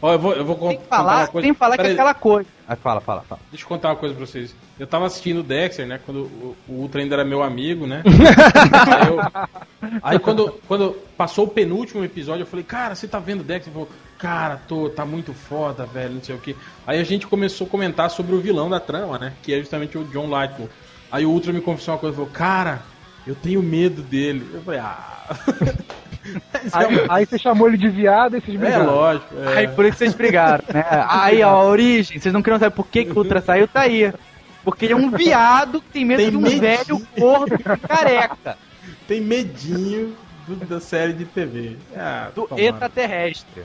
[0.04, 1.44] Ó, eu vou, eu vou Tem que contar falar, uma coisa.
[1.46, 2.48] tem que falar que é aquela coisa.
[2.72, 3.40] Ah, fala, fala, fala.
[3.50, 4.54] Deixa eu contar uma coisa pra vocês.
[4.78, 6.00] Eu tava assistindo o Dexter, né?
[6.04, 8.02] Quando o, o Ultra ainda era meu amigo, né?
[8.06, 13.40] aí, eu- aí quando, quando passou o penúltimo episódio, eu falei, cara, você tá vendo
[13.40, 13.68] o Dexter?
[13.72, 16.56] Ele falou, cara, tô, tá muito foda, velho, não sei o que.
[16.86, 19.32] Aí a gente começou a comentar sobre o vilão da trama, né?
[19.42, 20.70] Que é justamente o John Lightfoot.
[21.10, 22.82] Aí o Ultra me confessou uma coisa, falou, cara,
[23.26, 24.48] Eu tenho medo dele.
[24.52, 25.36] Eu falei, ah.
[26.72, 28.86] Aí, aí você chamou ele de viado e vocês É brigaram.
[28.86, 29.34] lógico.
[29.40, 29.58] é.
[29.58, 30.84] Aí por isso vocês brigaram, né?
[31.08, 33.80] Aí, ó, a origem, vocês não queriam saber por que, que o Ultra saiu, tá
[33.80, 34.12] aí.
[34.64, 36.60] Porque ele é um viado que tem medo Tem de um medinho.
[36.60, 37.58] velho gordo
[37.88, 38.56] careca.
[39.08, 40.14] Tem medinho
[40.46, 41.76] do- da série de TV.
[41.96, 43.64] Ah, do extraterrestre.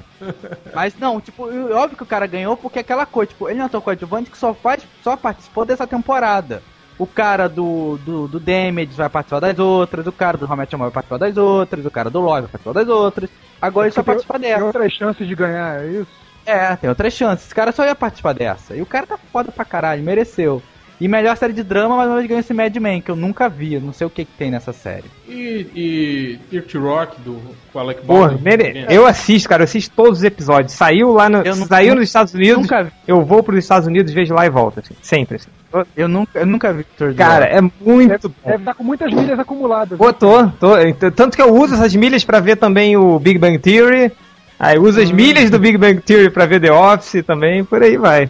[0.74, 3.60] Mas não, tipo, é óbvio que o cara ganhou porque é aquela coisa, tipo, ele
[3.60, 6.64] não é tão coadjuvante que só faz, só participou dessa temporada.
[7.00, 10.58] O cara do, do, do Damage vai participar das outras, o cara do How I
[10.58, 13.30] Met Your Mother vai participar das outras, o cara do Love vai participar das outras.
[13.62, 14.64] Agora ele só Tem- participa Tem dessa.
[14.66, 16.08] outras chances de ganhar, é isso?
[16.45, 17.45] É, tem outras chances.
[17.45, 18.76] Esse cara só ia participar dessa.
[18.76, 20.62] E o cara tá foda pra caralho, mereceu.
[21.00, 23.76] E melhor série de drama, mas vez ganhou esse Mad Men, que eu nunca vi,
[23.76, 25.04] eu não sei o que, que tem nessa série.
[25.30, 27.39] E, e Dirty Rock do
[27.72, 28.43] com Alec Porra, Baldwin.
[28.43, 30.74] mere- eu assisto, cara, eu assisto todos os episódios.
[30.74, 31.43] Saiu lá no.
[31.43, 32.58] Não- saiu nos Estados Unidos.
[32.64, 32.91] Nunca vi.
[33.08, 35.36] Eu vou pros Estados Unidos, vejo lá e volto, assim, sempre.
[35.36, 35.50] Assim.
[35.95, 38.36] Eu nunca, eu nunca vi Victor Cara, é muito bom.
[38.50, 39.98] Deve estar com muitas milhas acumuladas.
[40.00, 40.78] Pô, tô, tô.
[40.80, 44.12] Ent- Tanto que eu uso essas milhas pra ver também o Big Bang Theory.
[44.60, 47.95] Aí uso as milhas do Big Bang Theory pra ver The Office também, por aí
[47.98, 48.28] vai.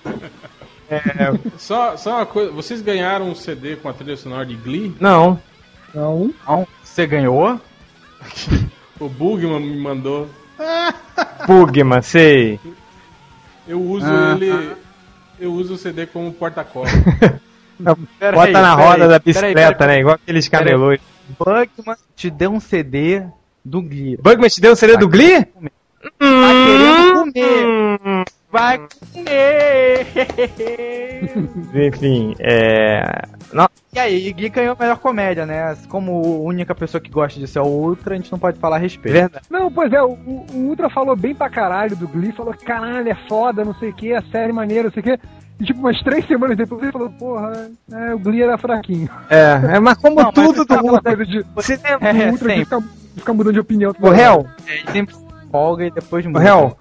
[1.57, 4.95] Só, só uma coisa, vocês ganharam um CD com a trilha sonora de Glee?
[4.99, 5.39] Não.
[5.93, 6.33] Não.
[6.47, 7.59] Não, você ganhou?
[8.99, 10.27] O Bugman me mandou.
[11.45, 12.59] Bugman, sei.
[13.67, 14.35] Eu uso Ah.
[14.35, 14.71] ele.
[15.39, 16.87] Eu uso o CD como porta-cola.
[18.17, 19.97] Pera Bota aí, na pera roda aí, da pera aí, bicicleta, pera aí.
[19.97, 20.01] né?
[20.01, 20.99] Igual aqueles Pera camelôs.
[21.37, 23.21] Bugman te deu um CD
[23.63, 24.17] do Glee.
[24.17, 25.45] Bugman te deu o CD do Glee?
[25.45, 27.99] Tá querendo comer.
[28.03, 28.16] Hum.
[28.59, 28.79] Vai
[29.13, 30.07] comer.
[31.87, 33.03] Enfim, é.
[33.53, 35.75] Não, e aí, Glee ganhou a melhor comédia, né?
[35.89, 38.79] Como única pessoa que gosta de ser o Ultra, a gente não pode falar a
[38.79, 39.13] respeito.
[39.13, 39.45] verdade.
[39.49, 43.09] Não, pois é, o, o Ultra falou bem pra caralho do Glee, falou que caralho,
[43.09, 45.19] é foda, não sei o que, a série maneira, não sei o que.
[45.59, 49.09] E tipo, umas três semanas depois ele falou, porra, é, o Glee era fraquinho.
[49.29, 52.29] É, é, mas como Não, mas tudo tá do coisa de Você do É, Ultra
[52.29, 52.63] de sempre.
[52.65, 53.95] ficar, de ficar mudando de opinião.
[53.99, 55.15] O réu, Ele sempre
[55.51, 56.39] folga e depois o muda.
[56.41, 56.77] réu.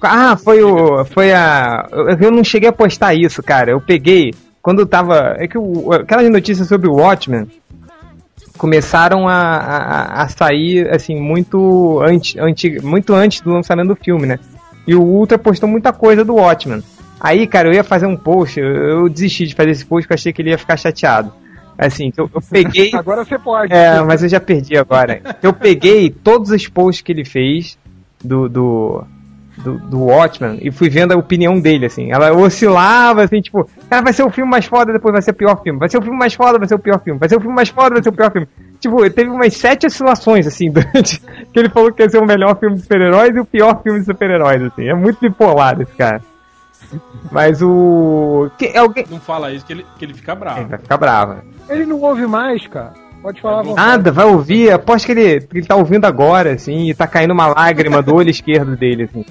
[0.00, 1.04] Ah, foi o.
[1.04, 1.86] Foi a.
[2.20, 3.70] Eu não cheguei a postar isso, cara.
[3.70, 4.34] Eu peguei.
[4.62, 5.36] Quando eu tava.
[5.38, 7.46] É que o, aquelas notícias sobre o Watchmen
[8.56, 14.26] começaram a, a, a sair, assim, muito antes, anti, muito antes do lançamento do filme,
[14.26, 14.38] né?
[14.86, 16.82] E o Ultra postou muita coisa do Watchmen.
[17.20, 20.14] Aí, cara, eu ia fazer um post, eu, eu desisti de fazer esse post porque
[20.14, 21.32] eu achei que ele ia ficar chateado.
[21.78, 22.90] Assim, eu, eu peguei.
[22.96, 23.72] Agora você pode.
[23.72, 25.20] É, mas eu já perdi agora.
[25.42, 27.78] Eu peguei todos os posts que ele fez
[28.24, 29.04] do, do,
[29.58, 32.10] do, do Watchmen e fui vendo a opinião dele, assim.
[32.12, 35.34] Ela oscilava, assim, tipo, cara, vai ser o filme mais foda, depois vai ser o
[35.34, 35.78] pior filme.
[35.78, 37.18] Vai ser o filme mais foda, vai ser o pior filme.
[37.18, 38.48] Vai ser o filme mais foda, vai ser o pior filme.
[38.78, 42.58] Tipo, teve umas sete oscilações, assim, durante que ele falou que ia ser o melhor
[42.58, 44.88] filme de super-heróis e o pior filme de super-heróis, assim.
[44.88, 46.20] É muito bipolar esse cara.
[47.32, 48.50] Mas o.
[48.58, 49.06] Que, alguém.
[49.10, 50.68] Não fala isso que ele, que ele fica Ele bravo.
[50.68, 51.36] vai ficar bravo.
[51.68, 52.92] Ele não ouve mais, cara.
[53.26, 53.74] Pode falar à.
[53.74, 54.70] Nada, vai ouvir.
[54.70, 58.30] Aposto que ele, ele tá ouvindo agora, assim, e tá caindo uma lágrima do olho
[58.30, 59.24] esquerdo dele, assim.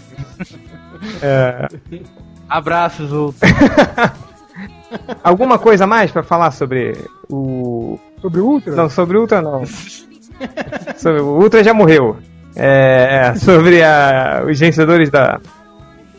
[1.22, 1.66] É,
[2.50, 3.48] Abraços, Ultra.
[5.24, 6.94] alguma coisa mais pra falar sobre
[7.30, 7.98] o.
[8.22, 8.76] Sobre o Ultra?
[8.76, 9.64] Não, sobre o Ultra não.
[10.98, 12.18] sobre, o Ultra já morreu.
[12.54, 15.40] É, é, sobre a, os vencedores da,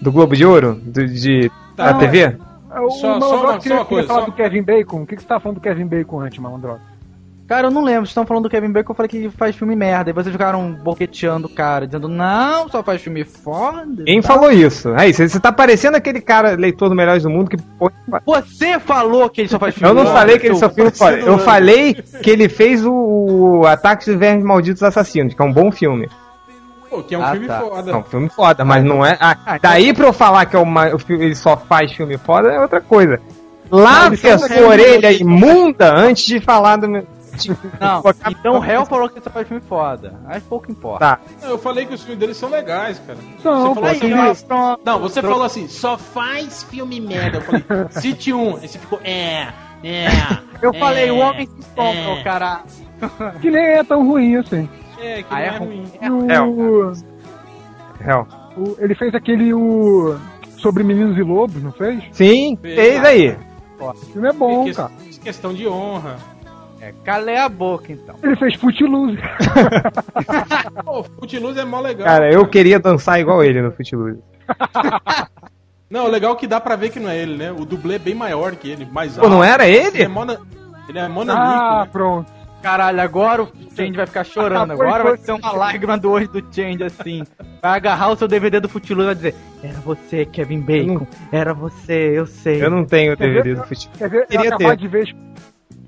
[0.01, 2.37] do Globo de Ouro, do, de, Tá, da TV?
[2.81, 5.03] O Só- só Malandrox uma- só queria, coisa, falar só- do Kevin Bacon.
[5.03, 6.81] O que, que você tá falando do Kevin Bacon antes, Malandrox?
[7.47, 8.01] Cara, eu não lembro.
[8.01, 10.11] Vocês estão falando do Kevin Bacon, eu falei que faz filme merda.
[10.11, 14.03] E vocês ficaram boqueteando o cara, dizendo, não, só faz filme foda.
[14.05, 14.27] Quem tá?
[14.35, 14.93] falou isso?
[14.97, 17.57] Aí, você você tá parecendo aquele cara, leitor do Melhores do Mundo, que
[18.25, 20.91] Você falou que ele só faz filme Eu não foda, falei que ele só filme
[20.91, 21.11] foda.
[21.13, 25.45] parecendo Eu falei que ele fez o, o Ataque dos Vermes Malditos Assassinos, que é
[25.45, 26.09] um bom filme.
[26.91, 27.61] Pô, que é um Ah, filme tá.
[27.61, 27.91] foda.
[27.93, 29.17] É um filme foda, mas não é.
[29.21, 32.61] ah, daí pra eu falar que é uma, filme- ele só faz filme foda é
[32.61, 33.21] outra coisa.
[33.71, 37.05] Lave a então, sua orelha imunda antes de falar do meu.
[37.81, 40.15] Não, então o réu falou que só faz filme foda.
[40.27, 40.99] Aí pouco importa.
[41.17, 41.21] Tá.
[41.43, 43.19] Não, Eu falei que os filmes deles são legais, cara.
[43.45, 44.81] Não, você pô, falou assim, Aí, mas- pronto.
[44.85, 47.39] Não, você falou assim, só faz filme merda.
[47.39, 48.57] Eu falei, cite um.
[48.57, 49.49] Aí você ficou, é,
[49.85, 50.07] é.
[50.63, 51.59] Eu é, falei, o homem se é.
[51.61, 52.63] estopra, o cara.
[53.41, 54.69] Que nem é tão ruim assim.
[54.99, 55.85] É, que Ah, é é ruim.
[56.09, 56.31] ruim.
[56.33, 56.93] É, O-
[58.01, 58.27] Real.
[58.57, 60.17] o- ele fez aquele o
[60.59, 62.03] sobre meninos e lobos, não fez?
[62.13, 63.37] Sim, fez aí.
[63.79, 64.91] O filme é bom, Que- cara.
[65.23, 66.17] Questão de honra.
[66.87, 68.15] É, calei a boca então.
[68.23, 69.19] Ele fez Footloose.
[70.85, 72.07] Pô, Footloose é mó legal.
[72.07, 74.21] Cara, eu queria dançar igual ele no Footloose.
[75.91, 77.53] Não, o legal é que dá pra ver que não é ele, né?
[77.53, 80.09] O dublê é bem maior que ele, mais Pô, não era Ele é ele?
[80.09, 80.37] mona...
[80.89, 81.89] Ele é ah, monanico, né?
[81.93, 82.33] pronto.
[82.61, 84.73] Caralho, agora o Change vai ficar chorando.
[84.73, 85.17] Ah, Agora foi.
[85.17, 87.23] vai ser uma lágrima do olho do Change assim.
[87.63, 91.07] Vai agarrar o seu DVD do Footloose e vai dizer: Era você, Kevin Bacon.
[91.31, 92.65] Era você, eu sei.
[92.65, 93.55] Eu não tenho o DVD ver?
[93.57, 93.89] do Footloose.
[93.97, 94.23] Quer ver?
[94.23, 94.77] Eu Queria acabar ter.
[94.79, 95.17] de ver.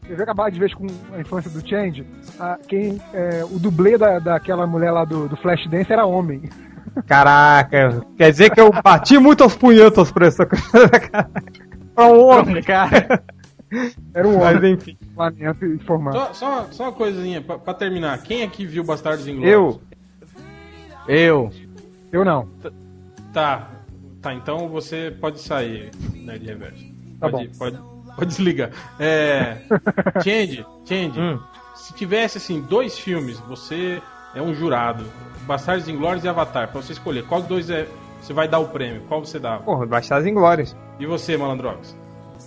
[0.09, 2.05] Eu acabar de vez com a infância do Change,
[2.39, 6.43] a, quem, é, o dublê da, daquela mulher lá do, do Flashdance era homem.
[7.07, 10.65] Caraca, quer dizer que eu bati muito aos punhetos por essa coisa.
[11.95, 12.63] pra um homem.
[12.63, 13.23] Cara,
[14.15, 14.75] Era um Mas homem.
[14.75, 14.97] enfim.
[15.17, 16.13] Lamento informar.
[16.13, 18.23] Só, só, só uma coisinha, pra, pra terminar.
[18.23, 19.53] Quem aqui viu Bastardos Inglórios?
[19.53, 19.81] Eu.
[21.07, 21.51] eu.
[22.11, 22.49] Eu não.
[23.33, 23.71] Tá.
[24.21, 26.85] Tá, então você pode sair, Nerd Reverso.
[27.21, 27.79] Tá Pode, pode,
[28.19, 28.71] pode desligar.
[28.99, 29.59] É.
[30.23, 31.21] Change, Change.
[31.21, 31.39] Hum.
[31.75, 34.03] Se tivesse, assim, dois filmes, você
[34.35, 35.05] é um jurado.
[35.47, 36.69] Bastardos Inglórios e Avatar.
[36.69, 37.87] Pra você escolher qual dos dois é,
[38.21, 39.03] você vai dar o prêmio.
[39.09, 39.59] Qual você dá?
[39.59, 40.77] Porra, Bastardos Inglórios.
[40.99, 41.97] E você, Malandrox?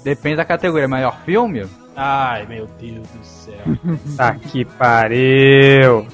[0.03, 0.88] Depende da categoria.
[0.88, 1.65] Melhor filme?
[1.95, 3.61] Ai, meu Deus do céu.
[4.17, 6.07] Tá que pariu.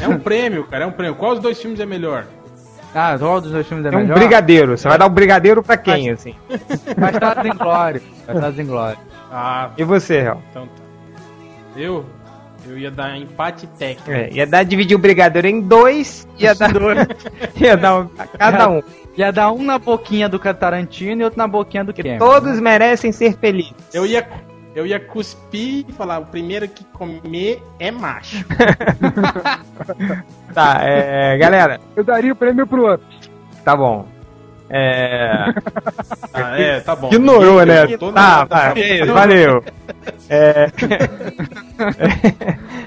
[0.00, 1.16] É um prêmio, cara, é um prêmio.
[1.16, 2.26] Qual dos dois filmes é melhor?
[2.94, 4.18] Ah, qual dos dois filmes é É um melhor?
[4.18, 4.76] brigadeiro.
[4.78, 6.34] Você vai dar o brigadeiro pra quem, assim?
[6.96, 8.02] Bastardos em Glória.
[8.26, 8.98] Bastardos em Glória.
[9.32, 10.40] Ah, E você, Real?
[10.50, 10.82] então tá.
[11.76, 12.04] Eu?
[12.66, 14.10] Eu ia dar empate técnico.
[14.10, 16.70] É, ia dar dividir o brigadeiro em dois, ia dar
[17.60, 18.82] ia dar um, a cada um.
[19.16, 22.18] Ia dar um na boquinha do Tarantino e outro na boquinha do Kemi.
[22.18, 23.74] Todos merecem ser felizes.
[23.92, 24.26] Eu ia,
[24.74, 28.44] eu ia cuspir e falar: o primeiro que comer é macho.
[30.54, 33.04] Tá, é, galera, Eu daria o prêmio pro outro.
[33.64, 34.06] tá bom.
[34.70, 35.52] É,
[36.32, 37.08] Ah, é, tá bom.
[37.08, 37.86] ignorou, né?
[37.96, 38.46] Tá, nada.
[38.74, 39.64] vai, valeu.
[40.28, 40.70] É,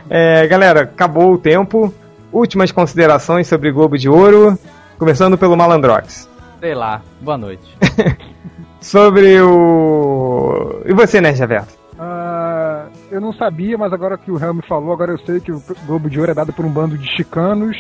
[0.10, 1.94] é, galera, acabou o tempo.
[2.32, 4.58] Últimas considerações sobre Globo de Ouro,
[4.98, 6.30] começando pelo Malandrox.
[6.60, 7.02] Sei lá.
[7.22, 7.78] Boa noite.
[8.88, 10.82] Sobre o.
[10.86, 11.74] E você, né, Javerto?
[12.00, 15.52] Ah, eu não sabia, mas agora que o Real me falou, agora eu sei que
[15.52, 17.76] o Globo de Ouro é dado por um bando de chicanos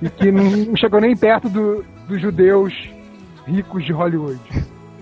[0.00, 2.72] e que não, não chegou nem perto do- dos judeus
[3.46, 4.38] ricos de Hollywood.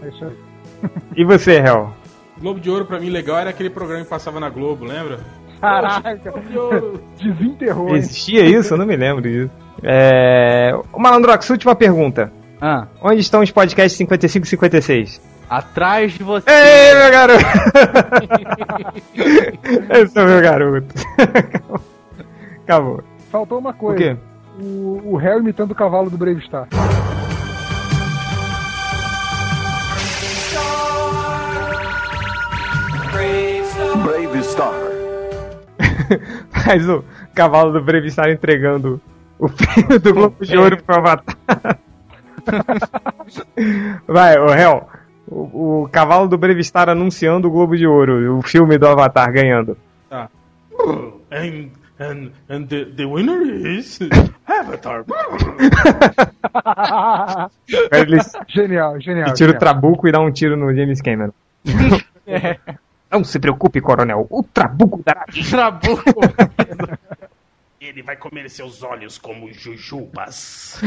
[0.03, 0.89] É isso aí.
[1.16, 1.93] E você, Hel?
[2.41, 5.18] Globo de Ouro pra mim legal era aquele programa que passava na Globo, lembra?
[5.61, 6.18] Caraca,
[7.22, 7.89] desenterrou.
[7.91, 7.97] hein?
[7.97, 8.72] Existia isso?
[8.74, 9.51] Eu não me lembro disso.
[9.82, 10.72] É...
[10.97, 12.32] Malandrox, última pergunta.
[12.61, 15.20] Ah, Onde estão os podcasts 55 e 56?
[15.48, 16.50] atrás de você.
[16.50, 17.44] Ei, meu garoto!
[20.02, 20.94] Esse é o meu garoto.
[22.64, 23.02] Acabou.
[23.30, 23.98] Faltou uma O coisa.
[23.98, 24.16] quê?
[24.61, 26.66] O, o réu imitando o cavalo do Brave Star.
[34.04, 34.74] Brave Star.
[36.50, 37.04] Faz o
[37.34, 39.00] cavalo do Brevistar entregando
[39.38, 41.36] o prêmio do Globo de Ouro pro Avatar.
[44.07, 44.88] Vai, o Hel.
[45.28, 49.76] O, o cavalo do Brevistar anunciando o Globo de Ouro, o filme do Avatar ganhando.
[50.09, 50.28] Tá.
[51.32, 53.99] And, and, and the, the winner is
[54.47, 55.05] Avatar.
[57.90, 59.26] Ele Genial, genial.
[59.26, 59.59] ele tira o genial.
[59.59, 61.32] trabuco e dá um tiro no James Cameron.
[63.11, 64.26] Não se preocupe, coronel.
[64.30, 65.24] O trabuco dará.
[65.51, 66.20] Trabuco.
[67.80, 70.80] Ele vai comer seus olhos como jujubas.